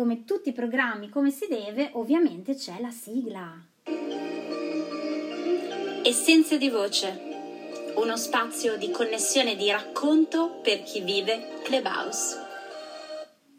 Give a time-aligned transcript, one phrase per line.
[0.00, 3.52] Come tutti i programmi, come si deve, ovviamente c'è la sigla.
[6.02, 7.20] Essenze di voce,
[7.96, 12.39] uno spazio di connessione e di racconto per chi vive Clubhouse.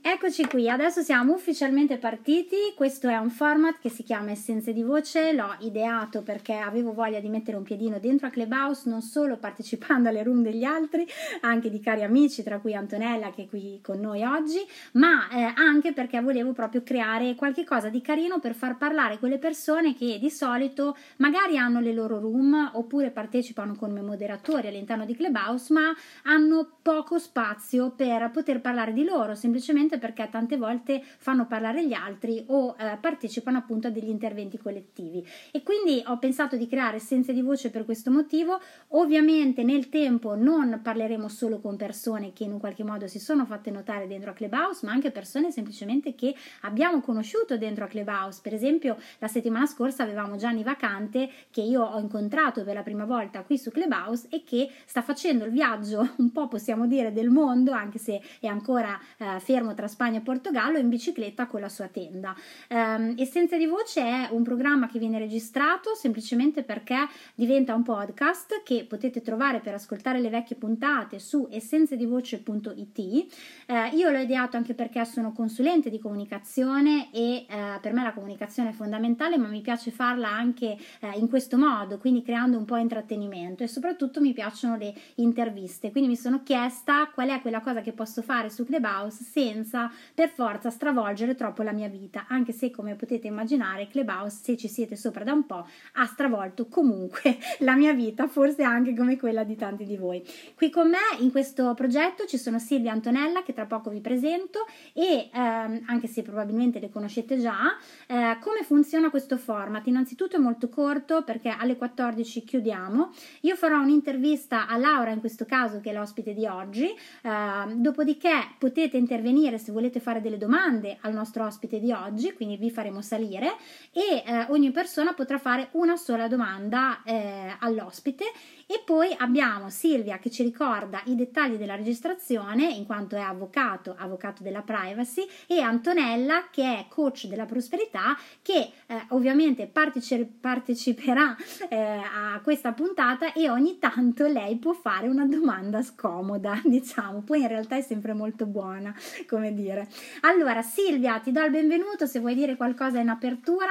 [0.04, 2.56] Eccoci qui, adesso siamo ufficialmente partiti.
[2.76, 5.32] Questo è un format che si chiama Essenze di Voce.
[5.32, 10.10] L'ho ideato perché avevo voglia di mettere un piedino dentro a Clubhouse, non solo partecipando
[10.10, 11.06] alle room degli altri,
[11.42, 14.58] anche di cari amici, tra cui Antonella che è qui con noi oggi,
[14.94, 19.38] ma eh, anche perché volevo proprio creare qualche cosa di carino per far parlare quelle
[19.38, 25.16] persone che di solito magari hanno le loro room oppure partecipano come moderatori all'interno di
[25.16, 31.02] Clubhouse, ma hanno poco spazio per poter parlare di loro, semplicemente semplicemente perché tante volte
[31.18, 35.26] fanno parlare gli altri o eh, partecipano appunto a degli interventi collettivi.
[35.52, 38.60] E quindi ho pensato di creare Essenze di Voce per questo motivo.
[38.90, 43.46] Ovviamente nel tempo non parleremo solo con persone che in un qualche modo si sono
[43.46, 48.40] fatte notare dentro a Clubhouse, ma anche persone semplicemente che abbiamo conosciuto dentro a Clubhouse.
[48.42, 53.06] Per esempio, la settimana scorsa avevamo Gianni Vacante che io ho incontrato per la prima
[53.06, 57.30] volta qui su Clubhouse e che sta facendo il viaggio un po' possiamo dire del
[57.30, 61.70] mondo, anche se è ancora eh, fermo tra Spagna e Portogallo in bicicletta con la
[61.70, 62.36] sua tenda.
[62.70, 68.64] Um, Essenza di Voce è un programma che viene registrato semplicemente perché diventa un podcast
[68.64, 73.00] che potete trovare per ascoltare le vecchie puntate su essenzedivoce.it.
[73.00, 78.14] Eh, io l'ho ideato anche perché sono consulente di comunicazione e eh, per me la
[78.14, 82.66] comunicazione è fondamentale, ma mi piace farla anche eh, in questo modo, quindi creando un
[82.66, 85.92] po' intrattenimento e soprattutto mi piacciono le interviste.
[85.92, 89.90] Quindi mi sono chiesta qual è quella cosa che posso fare su Clubhouse senza senza
[90.14, 94.68] per forza stravolgere troppo la mia vita, anche se come potete immaginare Clubhouse, se ci
[94.68, 99.46] siete sopra da un po', ha stravolto comunque la mia vita, forse anche come quella
[99.46, 100.22] di tanti di voi.
[100.56, 104.66] Qui con me in questo progetto ci sono Silvia Antonella che tra poco vi presento
[104.94, 109.88] e ehm, anche se probabilmente le conoscete già, eh, come funziona questo format?
[109.88, 113.12] Innanzitutto è molto corto perché alle 14 chiudiamo.
[113.42, 118.56] Io farò un'intervista a Laura in questo caso che è l'ospite di oggi, eh, dopodiché
[118.58, 123.02] potete intervenire se volete fare delle domande al nostro ospite di oggi, quindi vi faremo
[123.02, 123.56] salire
[123.94, 128.26] e eh, ogni persona potrà fare una sola domanda eh, all'ospite
[128.72, 133.94] e poi abbiamo Silvia che ci ricorda i dettagli della registrazione in quanto è avvocato,
[133.98, 141.36] avvocato della privacy e Antonella che è coach della prosperità che eh, ovviamente partecipe, parteciperà
[141.68, 147.42] eh, a questa puntata e ogni tanto lei può fare una domanda scomoda, diciamo, poi
[147.42, 148.96] in realtà è sempre molto buona,
[149.28, 149.90] come dire.
[150.22, 153.68] Allora Silvia, ti do il benvenuto se vuoi dire qualcosa in apertura.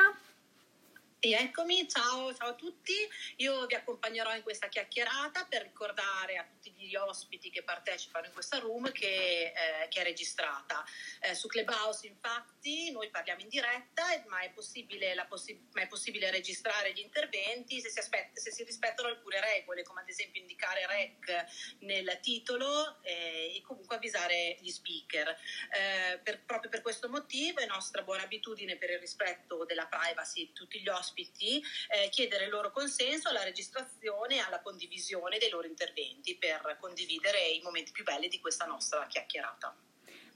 [1.23, 2.95] E eccomi, ciao, ciao, a tutti.
[3.37, 8.33] Io vi accompagnerò in questa chiacchierata per ricordare a tutti gli ospiti che partecipano in
[8.33, 10.83] questa room che, eh, che è registrata.
[11.21, 16.31] Eh, su Clubhouse, infatti, noi parliamo in diretta, ma è possibile, possi- ma è possibile
[16.31, 20.87] registrare gli interventi se si, aspetta, se si, rispettano alcune regole, come ad esempio indicare
[20.87, 25.29] REC nel titolo eh, e comunque avvisare gli speaker.
[25.29, 30.47] Eh, per, proprio per questo motivo è nostra buona abitudine per il rispetto della privacy
[30.47, 35.39] di tutti gli ospiti ospiti eh, chiedere il loro consenso alla registrazione e alla condivisione
[35.39, 39.75] dei loro interventi per condividere i momenti più belli di questa nostra chiacchierata.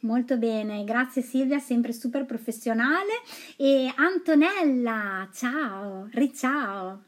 [0.00, 3.22] Molto bene, grazie Silvia, sempre super professionale.
[3.56, 7.04] E Antonella, ciao, riciao.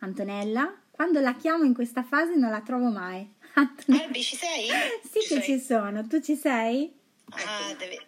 [0.00, 3.32] Antonella, quando la chiamo in questa fase non la trovo mai.
[3.54, 4.04] Antonella.
[4.06, 4.66] Albi, ci sei?
[5.08, 5.42] sì ci che sei?
[5.42, 6.92] ci sono, tu ci sei?
[7.30, 8.06] Ah, deve,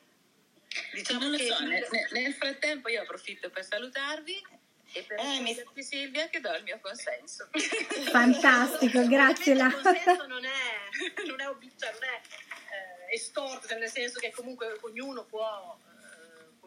[0.97, 4.43] Diciamo non lo so, nel, nel, frattempo io approfitto per salutarvi
[4.93, 5.83] e per eh, mi...
[5.83, 7.49] Silvia che do il mio consenso.
[8.11, 9.53] Fantastico, grazie.
[9.53, 10.49] Il consenso non è,
[11.27, 11.45] non è,
[11.77, 12.21] cioè non è
[13.11, 15.79] eh, estorto, nel senso che comunque ognuno può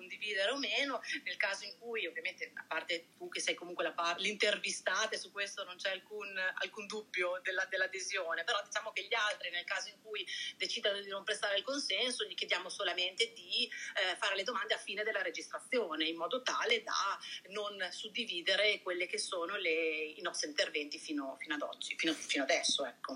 [0.10, 3.92] condividere o meno, nel caso in cui ovviamente a parte tu che sei comunque la
[3.92, 9.04] par- l'intervistata e su questo non c'è alcun, alcun dubbio della, dell'adesione, però diciamo che
[9.04, 10.26] gli altri nel caso in cui
[10.58, 14.78] decidano di non prestare il consenso gli chiediamo solamente di eh, fare le domande a
[14.78, 17.20] fine della registrazione in modo tale da
[17.50, 22.44] non suddividere quelli che sono le, i nostri interventi fino, fino ad oggi, fino, fino
[22.44, 22.84] adesso.
[22.86, 23.16] Ecco.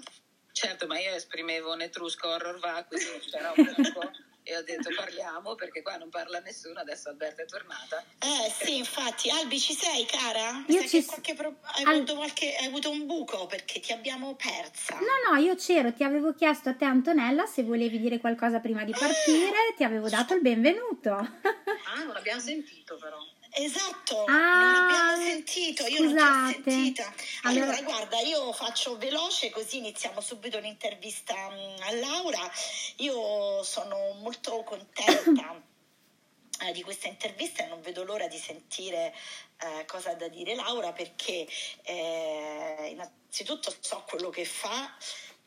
[0.51, 4.11] Certo, ma io esprimevo un etrusco horror va, quindi c'era un po'
[4.43, 8.03] e ho detto parliamo perché qua non parla nessuno, adesso Alberta è tornata.
[8.19, 9.29] Eh sì, infatti.
[9.29, 10.63] Albi, ci sei, cara?
[10.67, 11.05] Io ci
[11.35, 11.55] pro...
[11.61, 11.95] hai, Al...
[11.95, 12.55] avuto qualche...
[12.55, 14.99] hai, avuto un buco perché ti abbiamo persa.
[14.99, 18.83] No, no, io c'ero, ti avevo chiesto a te Antonella se volevi dire qualcosa prima
[18.83, 21.11] di partire, ti avevo dato il benvenuto.
[21.13, 23.17] ah, non abbiamo sentito però.
[23.55, 26.71] Esatto, Ah, non abbiamo sentito, io non ti ho scusate.
[26.71, 27.13] sentita.
[27.43, 32.51] Allora, Allora- guarda, io faccio veloce così iniziamo subito l'intervista mm, a Laura.
[32.97, 35.61] Io sono molto contenta
[36.61, 39.13] eh, di questa intervista e non vedo l'ora di sentire
[39.59, 41.47] eh, cosa ha da dire Laura perché
[41.83, 44.95] eh, innanzitutto so quello che fa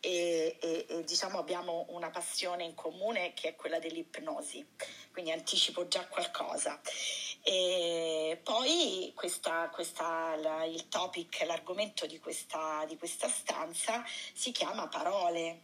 [0.06, 4.64] e, e- e, diciamo abbiamo una passione in comune che è quella dell'ipnosi,
[5.10, 6.80] quindi anticipo già qualcosa.
[7.42, 14.86] E poi questa, questa- la- il topic, l'argomento di questa, di questa stanza si chiama
[14.86, 15.62] parole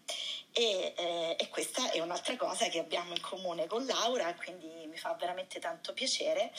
[0.53, 4.97] e, eh, e questa è un'altra cosa che abbiamo in comune con Laura, quindi mi
[4.97, 6.53] fa veramente tanto piacere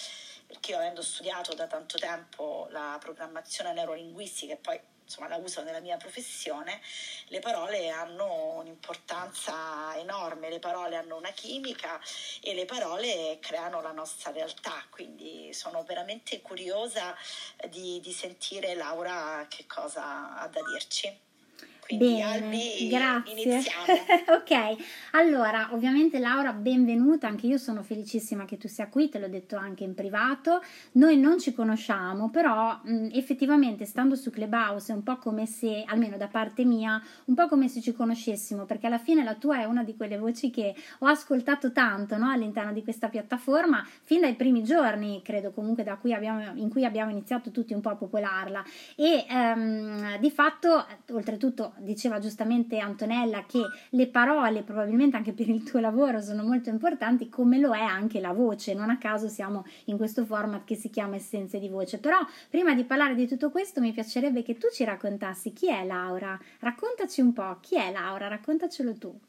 [0.47, 5.63] perché io avendo studiato da tanto tempo la programmazione neurolinguistica e poi insomma la uso
[5.63, 6.81] nella mia professione,
[7.27, 12.00] le parole hanno un'importanza enorme, le parole hanno una chimica
[12.41, 17.15] e le parole creano la nostra realtà, quindi sono veramente curiosa
[17.69, 21.31] di, di sentire Laura che cosa ha da dirci.
[21.98, 23.62] Quindi Bene, Albi, grazie.
[24.30, 24.75] ok,
[25.12, 29.56] allora ovviamente Laura, benvenuta, anche io sono felicissima che tu sia qui, te l'ho detto
[29.57, 30.62] anche in privato.
[30.94, 35.84] Noi non ci conosciamo, però mh, effettivamente stando su Clubhouse è un po' come se,
[35.86, 39.60] almeno da parte mia, un po' come se ci conoscessimo, perché alla fine la tua
[39.60, 44.22] è una di quelle voci che ho ascoltato tanto no, all'interno di questa piattaforma, fin
[44.22, 47.90] dai primi giorni, credo comunque da cui abbiamo, in cui abbiamo iniziato tutti un po'
[47.90, 48.63] a popolarla.
[48.95, 55.63] E ehm, di fatto, oltretutto, diceva giustamente Antonella che le parole, probabilmente anche per il
[55.63, 58.74] tuo lavoro, sono molto importanti, come lo è anche la voce.
[58.74, 62.00] Non a caso siamo in questo format che si chiama Essenze di Voce.
[62.00, 62.18] Però,
[62.50, 66.39] prima di parlare di tutto questo, mi piacerebbe che tu ci raccontassi chi è Laura.
[66.59, 69.19] Raccontaci un po' chi è Laura, raccontacelo tu.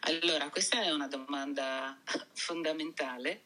[0.00, 1.96] Allora, questa è una domanda
[2.32, 3.42] fondamentale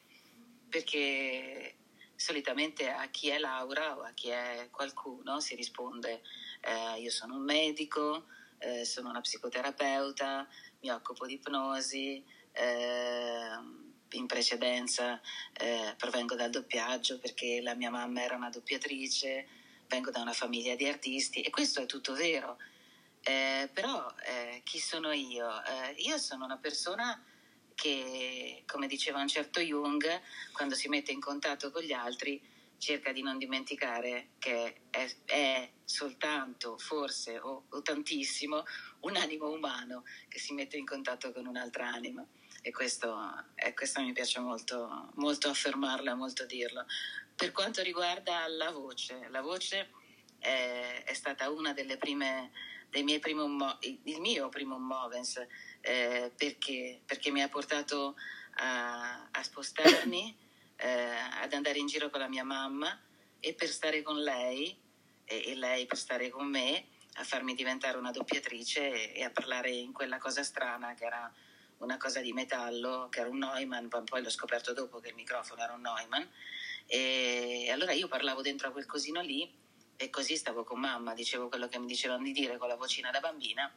[0.69, 1.75] perché
[2.17, 6.23] solitamente a chi è Laura o a chi è qualcuno si risponde
[6.66, 8.26] eh, io sono un medico,
[8.58, 10.46] eh, sono una psicoterapeuta,
[10.80, 15.20] mi occupo di ipnosi, eh, in precedenza
[15.52, 19.46] eh, provengo dal doppiaggio perché la mia mamma era una doppiatrice,
[19.88, 22.58] vengo da una famiglia di artisti e questo è tutto vero.
[23.22, 25.48] Eh, però eh, chi sono io?
[25.96, 27.20] Io sono una persona
[27.74, 30.04] che, come diceva un certo Jung,
[30.52, 32.40] quando si mette in contatto con gli altri
[32.78, 38.64] cerca di non dimenticare che è, è soltanto, forse o, o, tantissimo,
[39.00, 42.26] un animo umano che si mette in contatto con un'altra anima.
[42.62, 43.17] E questo,
[43.55, 46.84] e questo mi piace molto, molto affermarlo, molto dirlo.
[47.34, 49.90] Per quanto riguarda la voce, la voce
[50.38, 52.50] è, è stata una delle prime
[52.88, 55.44] dei miei primo mo- il mio primo movens
[55.81, 58.14] eh, perché, perché, mi ha portato
[58.55, 60.37] a, a spostarmi,
[60.76, 61.11] eh,
[61.43, 62.99] ad andare in giro con la mia mamma
[63.40, 64.76] e per stare con lei
[65.25, 69.31] e, e lei per stare con me a farmi diventare una doppiatrice e, e, a
[69.31, 71.32] parlare in quella cosa strana che era
[71.78, 75.62] una cosa di metallo, che era un Neumann, poi l'ho scoperto dopo che il microfono
[75.62, 76.25] era un Neumann
[76.87, 79.50] e allora io parlavo dentro a quel cosino lì
[79.96, 83.11] e così stavo con mamma, dicevo quello che mi dicevano di dire con la vocina
[83.11, 83.70] da bambina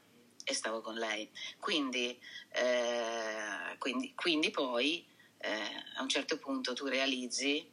[0.44, 1.30] e stavo con lei.
[1.60, 2.20] Quindi,
[2.50, 5.06] eh, quindi, quindi poi
[5.40, 5.50] eh,
[5.96, 7.68] a un certo punto tu realizzi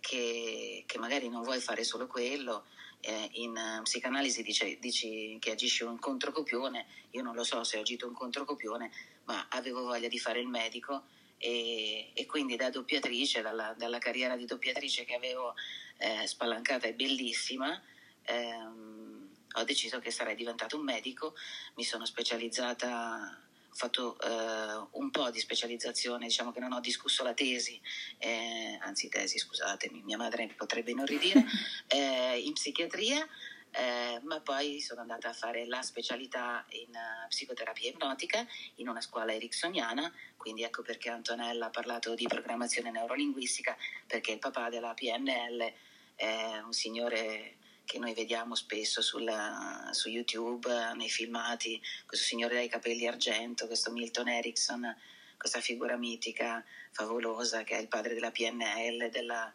[0.00, 2.66] che, che, magari non vuoi fare solo quello.
[3.04, 7.76] Eh, in uh, psicanalisi dice, dici che agisci un controcopione, io non lo so se
[7.76, 8.90] ho agito un controcopione,
[9.24, 11.04] ma avevo voglia di fare il medico
[11.36, 15.54] e, e quindi da doppiatrice, dalla, dalla, carriera di doppiatrice che avevo
[15.98, 17.82] eh, spalancata e bellissima,
[18.22, 21.34] ehm, ho deciso che sarei diventato un medico,
[21.74, 23.42] mi sono specializzata,
[23.72, 27.80] ho fatto eh, un po' di specializzazione, diciamo che non ho discusso la tesi,
[28.18, 31.42] eh, anzi tesi scusatemi, mia madre potrebbe inorridire,
[31.88, 33.26] eh, in psichiatria.
[33.74, 39.00] Eh, ma poi sono andata a fare la specialità in uh, psicoterapia ipnotica in una
[39.00, 43.74] scuola ericksoniana, quindi ecco perché Antonella ha parlato di programmazione neurolinguistica,
[44.06, 45.72] perché il papà della PNL
[46.14, 52.68] è un signore che noi vediamo spesso sulla, su YouTube, nei filmati, questo signore dai
[52.68, 54.96] capelli argento, questo Milton Erickson,
[55.36, 59.52] questa figura mitica, favolosa, che è il padre della PNL, della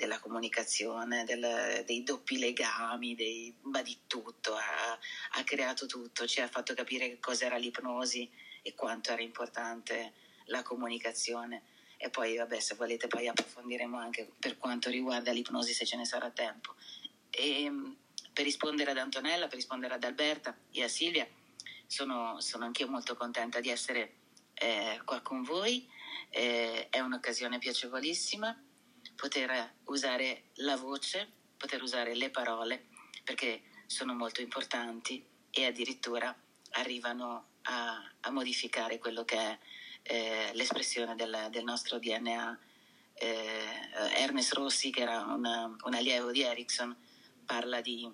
[0.00, 4.98] della comunicazione, del, dei doppi legami, dei, ma di tutto, ha,
[5.32, 8.28] ha, creato tutto, ci ha fatto capire che cos'era l'ipnosi
[8.62, 10.14] e quanto era importante
[10.46, 11.64] la comunicazione.
[11.98, 16.06] E poi, vabbè, se volete poi approfondiremo anche per quanto riguarda l'ipnosi se ce ne
[16.06, 16.74] sarà tempo.
[17.30, 17.72] E
[18.32, 21.26] per rispondere ad Antonella, per rispondere ad Alberta e a Silvia,
[21.86, 24.18] sono, sono anch'io molto contenta di essere
[24.54, 25.88] eh, qua con voi,
[26.30, 28.56] eh, è un'occasione piacevolissima
[29.16, 32.86] poter usare la voce, poter usare le parole,
[33.24, 36.34] perché sono molto importanti e addirittura
[36.72, 39.58] arrivano a, a modificare quello che è
[40.02, 42.58] eh, l'espressione del, del, nostro DNA.
[43.14, 46.96] Eh, Ernest Rossi, che era una, un allievo di Ericsson,
[47.50, 48.08] parla di,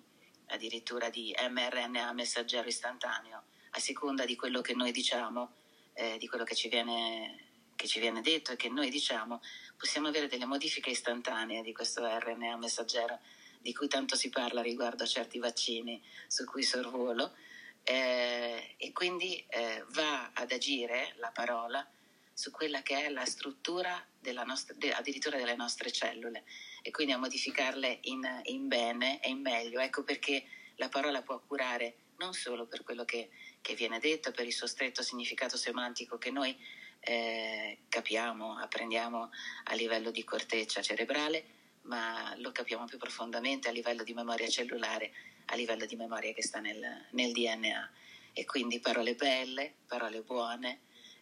[0.46, 5.52] addirittura di mRNA messaggero istantaneo, a seconda di quello che noi diciamo,
[5.92, 7.44] eh, di quello che ci, viene,
[7.76, 9.42] che ci viene detto e che noi diciamo,
[9.76, 13.18] possiamo avere delle modifiche istantanee di questo RNA messaggero
[13.60, 17.34] di cui tanto si parla riguardo a certi vaccini su cui sorvolo
[17.82, 21.86] eh, e quindi eh, va ad agire la parola
[22.32, 24.02] su quella che è la struttura
[24.46, 26.44] nostra, de, addirittura delle nostre cellule
[26.86, 29.80] e quindi a modificarle in, in, bene e in meglio.
[29.80, 30.44] Ecco perché
[30.76, 33.28] la parola può curare non solo per quello che,
[33.60, 36.56] che viene detto, per il suo stretto significato semantico che noi
[37.00, 39.30] eh, capiamo, apprendiamo
[39.64, 41.44] a livello di corteccia cerebrale,
[41.82, 45.12] ma lo capiamo più profondamente a livello di memoria cellulare
[45.46, 47.90] a livello di memoria che sta nel, nel DNA.
[48.32, 50.80] E quindi parole belle, parole buone,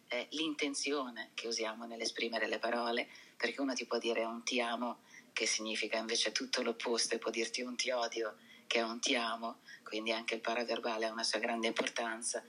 [0.09, 4.99] eh, l'intenzione che usiamo nell'esprimere le parole, perché uno ti può dire un ti amo
[5.35, 8.37] che significa invece tutto l'opposto e può dirti un ti odio
[8.67, 12.41] che è un ti amo, quindi anche il paraverbale ha una sua grande importanza,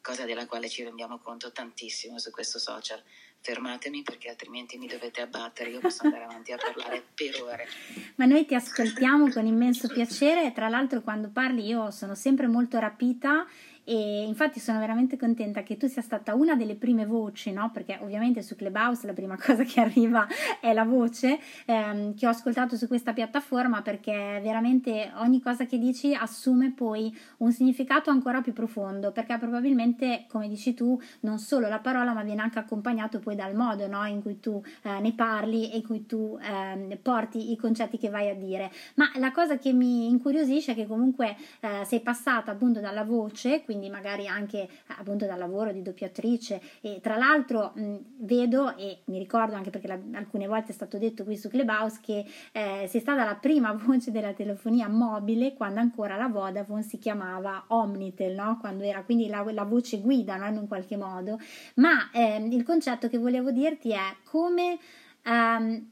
[0.00, 3.02] cosa della quale ci rendiamo conto tantissimo su questo social
[3.42, 7.68] fermatemi perché altrimenti mi dovete abbattere, io posso andare avanti a parlare per ore.
[8.16, 12.78] Ma noi ti ascoltiamo con immenso piacere tra l'altro quando parli io sono sempre molto
[12.78, 13.46] rapita
[13.90, 17.72] e infatti sono veramente contenta che tu sia stata una delle prime voci, no?
[17.72, 20.28] perché ovviamente su Clubhouse la prima cosa che arriva
[20.60, 25.76] è la voce ehm, che ho ascoltato su questa piattaforma perché veramente ogni cosa che
[25.76, 31.66] dici assume poi un significato ancora più profondo perché probabilmente come dici tu non solo
[31.66, 34.04] la parola ma viene anche accompagnato poi dal modo no?
[34.04, 38.08] in cui tu eh, ne parli e in cui tu eh, porti i concetti che
[38.08, 42.52] vai a dire ma la cosa che mi incuriosisce è che comunque eh, sei passata
[42.52, 44.68] appunto dalla voce quindi magari anche
[44.98, 49.86] appunto dal lavoro di doppiatrice e tra l'altro mh, vedo e mi ricordo anche perché
[49.86, 53.72] la, alcune volte è stato detto qui su Clubhouse che eh, sei stata la prima
[53.80, 58.58] voce della telefonia mobile quando ancora la Vodafone si chiamava Omnitel, no?
[58.60, 60.46] quando era quindi la, la voce guida no?
[60.46, 61.38] in un qualche modo,
[61.76, 64.78] ma eh, il concetto che volevo dirti è come...
[65.24, 65.90] Um,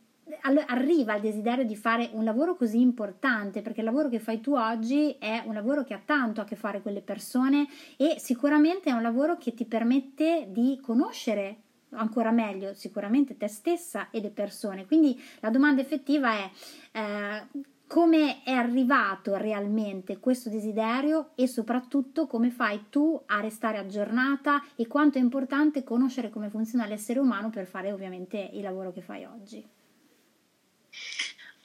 [0.66, 4.54] arriva il desiderio di fare un lavoro così importante, perché il lavoro che fai tu
[4.54, 7.66] oggi è un lavoro che ha tanto a che fare con le persone
[7.96, 14.10] e sicuramente è un lavoro che ti permette di conoscere ancora meglio sicuramente te stessa
[14.10, 14.86] e le persone.
[14.86, 16.50] Quindi la domanda effettiva è
[16.92, 17.46] eh,
[17.86, 24.86] come è arrivato realmente questo desiderio e soprattutto come fai tu a restare aggiornata e
[24.86, 29.24] quanto è importante conoscere come funziona l'essere umano per fare ovviamente il lavoro che fai
[29.24, 29.66] oggi.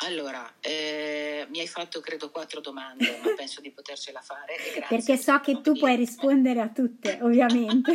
[0.04, 4.56] Allora, eh, mi hai fatto credo quattro domande, ma penso di potercela fare.
[4.88, 7.92] Perché so che tu puoi rispondere a tutte, ovviamente.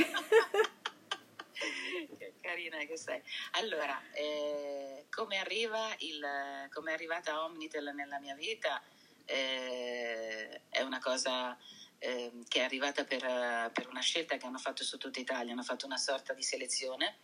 [2.18, 3.20] che carina che sei.
[3.52, 6.26] Allora, eh, come, arriva il,
[6.72, 8.82] come è arrivata Omnitel nella mia vita?
[9.26, 11.54] Eh, è una cosa
[11.98, 15.62] eh, che è arrivata per, per, una scelta che hanno fatto su tutta Italia, hanno
[15.62, 17.16] fatto una sorta di selezione,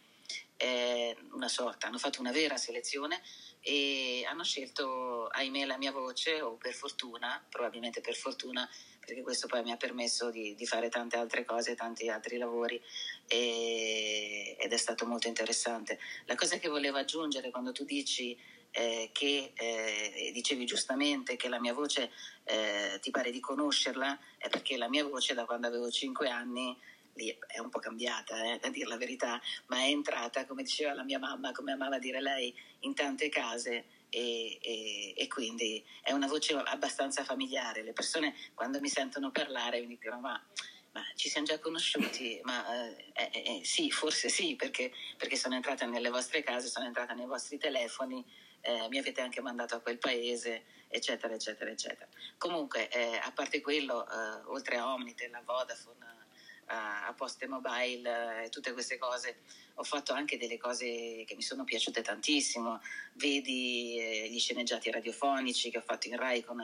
[0.57, 3.21] eh, una sorta, hanno fatto una vera selezione
[3.61, 8.69] e hanno scelto, ahimè, la mia voce, o per fortuna, probabilmente per fortuna,
[9.01, 12.81] perché questo poi mi ha permesso di, di fare tante altre cose, tanti altri lavori
[13.27, 15.99] e, ed è stato molto interessante.
[16.27, 18.39] La cosa che volevo aggiungere quando tu dici
[18.71, 22.11] eh, che eh, dicevi giustamente che la mia voce
[22.45, 26.77] eh, ti pare di conoscerla, è perché la mia voce da quando avevo 5 anni
[27.47, 31.05] è un po' cambiata, eh, a dire la verità, ma è entrata, come diceva la
[31.05, 36.29] mia mamma, come amava dire lei, in tante case e, e, e, quindi è una
[36.29, 37.83] voce abbastanza familiare.
[37.83, 40.41] Le persone quando mi sentono parlare mi dicono ma,
[40.93, 42.39] ma ci siamo già conosciuti?
[42.45, 46.87] Ma eh, eh, eh, sì, forse sì, perché, perché, sono entrata nelle vostre case, sono
[46.87, 48.25] entrata nei vostri telefoni,
[48.61, 52.09] eh, mi avete anche mandato a quel paese, eccetera, eccetera, eccetera.
[52.39, 56.24] Comunque, eh, a parte quello, eh, oltre a Omnitel, a Vodafone,
[56.67, 59.39] a, Poste Mobile e tutte queste cose.
[59.75, 62.81] Ho fatto anche delle cose che mi sono piaciute tantissimo.
[63.15, 66.61] Vedi eh, gli sceneggiati radiofonici che ho fatto in Rai con,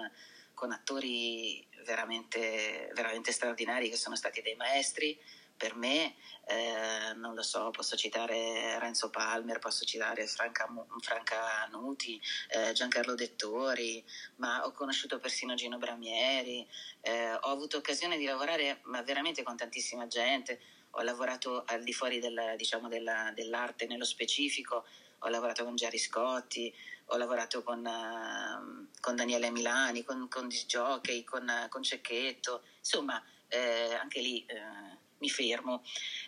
[0.55, 5.19] con attori veramente, veramente straordinari che sono stati dei maestri
[5.61, 6.15] per me,
[6.47, 10.67] eh, non lo so, posso citare Renzo Palmer, posso citare Franca,
[11.01, 14.03] Franca Nuti, eh, Giancarlo Dettori,
[14.37, 16.67] ma ho conosciuto persino Gino Bramieri,
[17.03, 20.59] eh, ho avuto occasione di lavorare ma veramente con tantissima gente,
[20.93, 24.87] ho lavorato al di fuori del, diciamo, della, dell'arte nello specifico,
[25.19, 26.75] ho lavorato con Jerry Scotti,
[27.13, 33.23] ho lavorato con, uh, con Daniele Milani, con, con Disjockey, con, uh, con Cecchetto, insomma
[33.51, 35.83] eh, anche lì eh, mi fermo.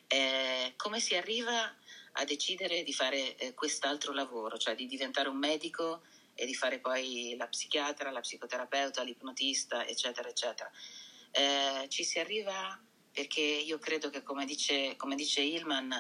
[0.07, 1.77] Eh, come si arriva
[2.13, 6.03] a decidere di fare eh, quest'altro lavoro, cioè di diventare un medico
[6.35, 10.71] e di fare poi la psichiatra, la psicoterapeuta, l'ipnotista, eccetera, eccetera.
[11.31, 12.81] Eh, ci si arriva
[13.11, 15.93] perché io credo che, come dice, come dice Hillman,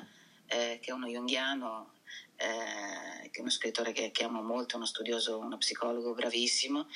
[0.46, 1.94] eh, che è uno junghiano,
[2.36, 6.88] eh, che è uno scrittore che, che, amo molto, uno studioso, uno psicologo bravissimo,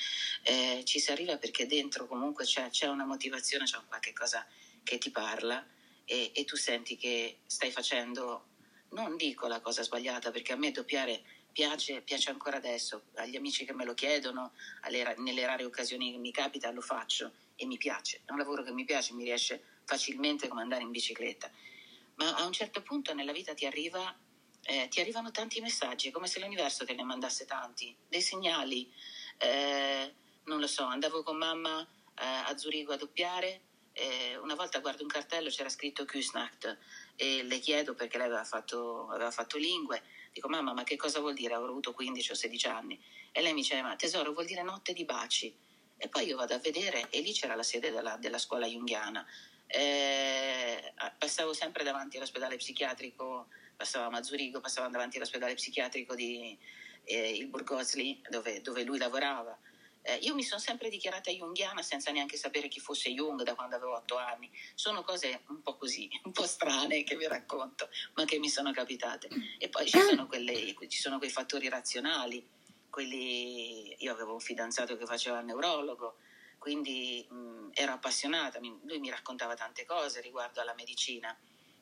[0.43, 4.45] eh, ci si arriva perché dentro comunque c'è, c'è una motivazione, c'è qualche cosa
[4.83, 5.65] che ti parla
[6.07, 8.45] e, e tu senti che stai facendo
[8.91, 11.21] non dico la cosa sbagliata perché a me doppiare
[11.51, 16.17] piace, piace ancora adesso, agli amici che me lo chiedono, alle, nelle rare occasioni che
[16.17, 19.61] mi capita lo faccio e mi piace, è un lavoro che mi piace, mi riesce
[19.83, 21.51] facilmente come andare in bicicletta,
[22.15, 24.15] ma a un certo punto nella vita ti, arriva,
[24.61, 28.91] eh, ti arrivano tanti messaggi, è come se l'universo te ne mandasse tanti, dei segnali,
[29.39, 30.13] eh,
[30.45, 33.61] non lo so, andavo con mamma eh, a Zurigo a doppiare,
[34.41, 36.77] una volta guardo un cartello c'era scritto Kusnacht
[37.15, 41.19] e le chiedo perché lei aveva fatto, aveva fatto lingue, dico mamma ma che cosa
[41.19, 43.03] vuol dire, avrò avuto 15 o 16 anni.
[43.31, 45.55] E lei mi dice ma tesoro vuol dire notte di baci.
[45.97, 49.25] E poi io vado a vedere e lì c'era la sede della, della scuola junghiana.
[49.65, 56.57] Eh, passavo sempre davanti all'ospedale psichiatrico, passavamo a Zurigo, passavamo davanti all'ospedale psichiatrico di
[57.03, 59.57] eh, il Burgosli dove, dove lui lavorava
[60.07, 63.75] eh, io mi sono sempre dichiarata junghiana senza neanche sapere chi fosse Jung da quando
[63.75, 64.49] avevo otto anni.
[64.73, 68.71] Sono cose un po' così, un po' strane che vi racconto, ma che mi sono
[68.71, 69.27] capitate.
[69.57, 72.47] E poi ci sono, quelle, ci sono quei fattori razionali.
[72.89, 73.95] Quelli...
[73.99, 76.19] Io avevo un fidanzato che faceva il neurologo,
[76.57, 78.59] quindi mh, ero appassionata.
[78.59, 81.37] Lui mi raccontava tante cose riguardo alla medicina.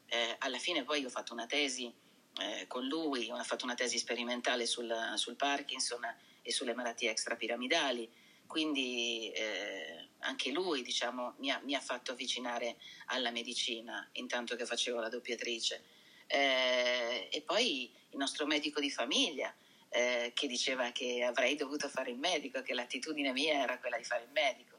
[0.08, 1.94] Eh, alla fine poi ho fatto una tesi
[2.40, 6.02] eh, con lui, ho fatto una tesi sperimentale sul, sul Parkinson
[6.46, 8.08] e sulle malattie extrapiramidali.
[8.46, 14.66] Quindi eh, anche lui diciamo, mi, ha, mi, ha, fatto avvicinare alla medicina intanto che
[14.66, 15.84] facevo la doppiatrice.
[16.28, 19.54] Eh, e poi il nostro medico di famiglia
[19.90, 24.04] eh, che diceva che avrei dovuto fare il medico, che l'attitudine mia era quella di
[24.04, 24.78] fare il medico.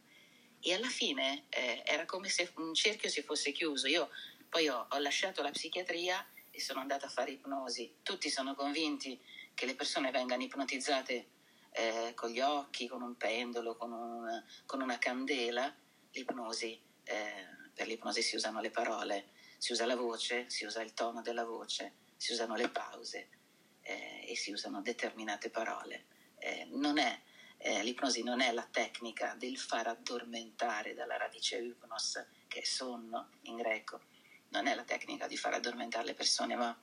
[0.60, 3.88] E alla fine eh, era come se un cerchio si fosse chiuso.
[3.88, 4.08] Io
[4.48, 7.96] poi ho, ho lasciato la psichiatria e sono andata a fare ipnosi.
[8.02, 9.20] Tutti sono convinti
[9.54, 11.34] che le persone vengano ipnotizzate
[11.76, 15.74] eh, con gli occhi, con un pendolo, con, un, con una candela,
[16.12, 20.94] l'ipnosi, eh, per l'ipnosi si usano le parole, si usa la voce, si usa il
[20.94, 23.28] tono della voce, si usano le pause
[23.82, 26.06] eh, e si usano determinate parole.
[26.38, 27.20] Eh, non è,
[27.58, 33.32] eh, l'ipnosi non è la tecnica del far addormentare dalla radice hypnos, che è sonno
[33.42, 34.00] in greco,
[34.48, 36.74] non è la tecnica di far addormentare le persone, ma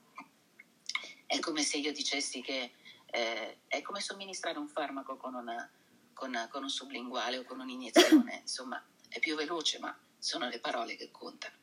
[1.26, 2.74] è come se io dicessi che
[3.14, 5.70] eh, è come somministrare un farmaco con, una,
[6.14, 10.96] con, con un sublinguale o con un'iniezione, insomma è più veloce, ma sono le parole
[10.96, 11.56] che contano.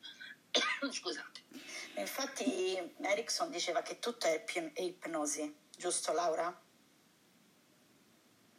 [0.89, 1.43] Scusate.
[1.97, 6.57] Infatti Erickson diceva che tutto è, è ipnosi, giusto Laura?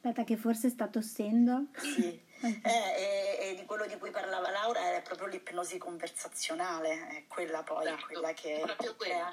[0.04, 1.66] Aspetta che forse sta tossendo.
[1.76, 2.30] Sì.
[2.42, 7.62] Eh, e, e, di quello di cui parlava Laura è proprio l'ipnosi conversazionale, è quella
[7.62, 8.64] poi, certo, quella che
[8.98, 9.28] crea,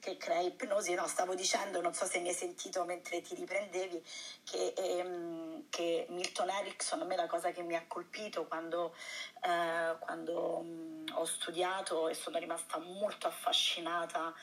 [0.00, 0.94] che crea, ipnosi.
[0.94, 4.02] No, stavo dicendo, non so se mi hai sentito mentre ti riprendevi,
[4.44, 8.96] che, ehm, che Milton Erickson, a me la cosa che mi ha colpito quando,
[9.42, 14.34] eh, quando mh, ho studiato e sono rimasta molto affascinata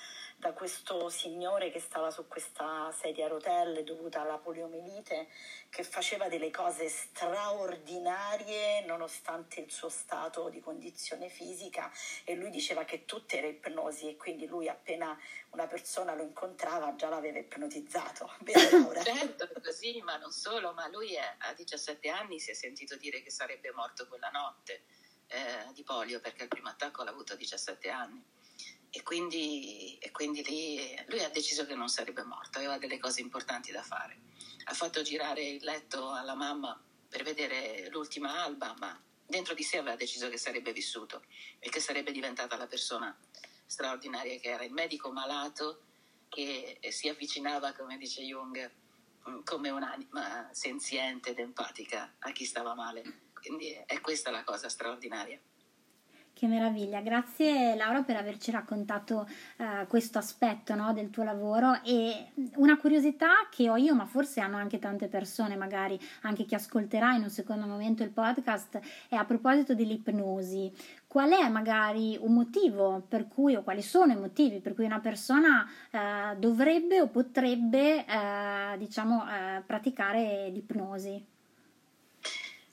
[0.42, 5.28] da questo signore che stava su questa sedia a rotelle dovuta alla poliomelite,
[5.70, 11.92] che faceva delle cose straordinarie nonostante il suo stato di condizione fisica
[12.24, 15.16] e lui diceva che tutto era ipnosi e quindi lui appena
[15.52, 18.32] una persona lo incontrava già l'aveva ipnotizzato.
[19.04, 23.22] Certo, così, ma non solo, ma lui è, a 17 anni si è sentito dire
[23.22, 24.86] che sarebbe morto quella notte
[25.28, 28.24] eh, di polio perché il primo attacco l'ha avuto a 17 anni
[28.94, 33.22] e quindi, e quindi lì lui ha deciso che non sarebbe morto, aveva delle cose
[33.22, 34.20] importanti da fare.
[34.66, 39.78] Ha fatto girare il letto alla mamma per vedere l'ultima alba, ma dentro di sé
[39.78, 41.24] aveva deciso che sarebbe vissuto
[41.60, 43.18] e che sarebbe diventata la persona
[43.66, 45.84] straordinaria che era, il medico malato
[46.28, 48.72] che si avvicinava, come dice Jung,
[49.46, 53.30] come un'anima senziente ed empatica a chi stava male.
[53.34, 55.40] Quindi è questa la cosa straordinaria
[56.42, 62.32] Che meraviglia, grazie Laura per averci raccontato uh, questo aspetto no, del tuo lavoro e
[62.56, 67.14] una curiosità che ho io, ma forse hanno anche tante persone, magari anche chi ascolterà
[67.14, 70.74] in un secondo momento il podcast, è a proposito dell'ipnosi.
[71.06, 75.00] Qual è magari un motivo per cui, o quali sono i motivi per cui una
[75.00, 79.26] persona uh, dovrebbe o potrebbe, uh, diciamo,
[79.68, 81.31] praticare l'ipnosi?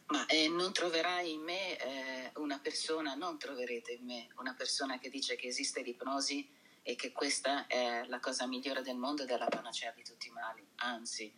[0.09, 4.99] Ma eh, non troverai in me eh, una persona, non troverete in me una persona
[4.99, 6.49] che dice che esiste l'ipnosi
[6.83, 10.29] e che questa è la cosa migliore del mondo ed è la panacea di tutti
[10.29, 10.67] i mali.
[10.77, 11.31] Anzi,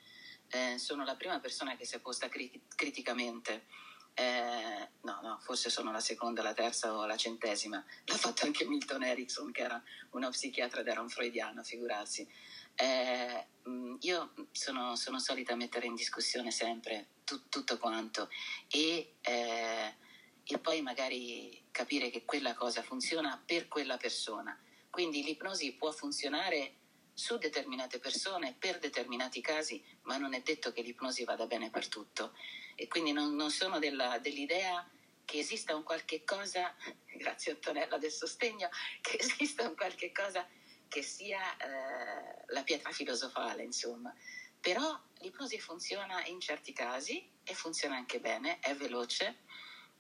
[0.51, 3.67] eh, sono la prima persona che si è posta cri- criticamente.
[4.15, 7.85] Eh, no, no, forse sono la seconda, la terza o la centesima.
[8.05, 12.29] L'ha fatto anche Milton Erickson, che era uno psichiatra ed era un freudiano, figurarsi.
[12.81, 18.31] Eh, mm, io sono, sono, solita mettere in discussione sempre tu, tutto quanto
[18.71, 19.95] e, eh,
[20.43, 24.59] e, poi magari capire che quella cosa funziona per quella persona.
[24.89, 26.77] Quindi l'ipnosi può funzionare
[27.13, 31.87] su determinate persone, per determinati casi, ma non è detto che l'ipnosi vada bene per
[31.87, 32.35] tutto.
[32.75, 34.89] E quindi non, non sono della, dell'idea
[35.27, 36.75] che esista un qualche cosa,
[37.15, 38.71] grazie Antonella del sostegno,
[39.03, 40.49] che esista un qualche cosa
[40.91, 44.13] che sia eh, la pietra filosofale, insomma.
[44.61, 49.39] Però l'ipnosi funziona in certi casi e funziona anche bene, è veloce,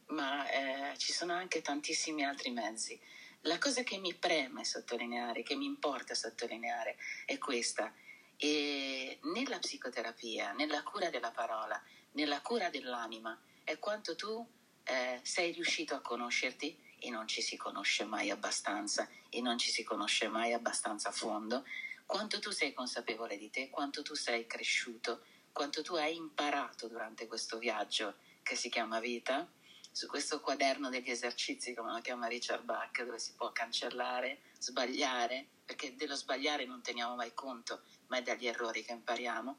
[0.09, 3.01] ma eh, ci sono anche tantissimi altri mezzi.
[3.43, 7.95] La cosa che mi preme sottolineare, che mi importa sottolineare, è questa.
[8.37, 11.81] E nella psicoterapia, nella cura della parola,
[12.13, 14.47] nella cura dell'anima, è quanto tu
[14.83, 19.71] eh, sei riuscito a conoscerti e non ci si conosce mai abbastanza e non ci
[19.71, 21.65] si conosce mai abbastanza a fondo,
[22.07, 27.27] quanto tu sei consapevole di te, quanto tu sei cresciuto, quanto tu hai imparato durante
[27.27, 29.49] questo viaggio che si chiama vita,
[29.93, 35.47] su questo quaderno degli esercizi, come lo chiama Richard Bach, dove si può cancellare, sbagliare,
[35.65, 39.59] perché dello sbagliare non teniamo mai conto, ma è dagli errori che impariamo.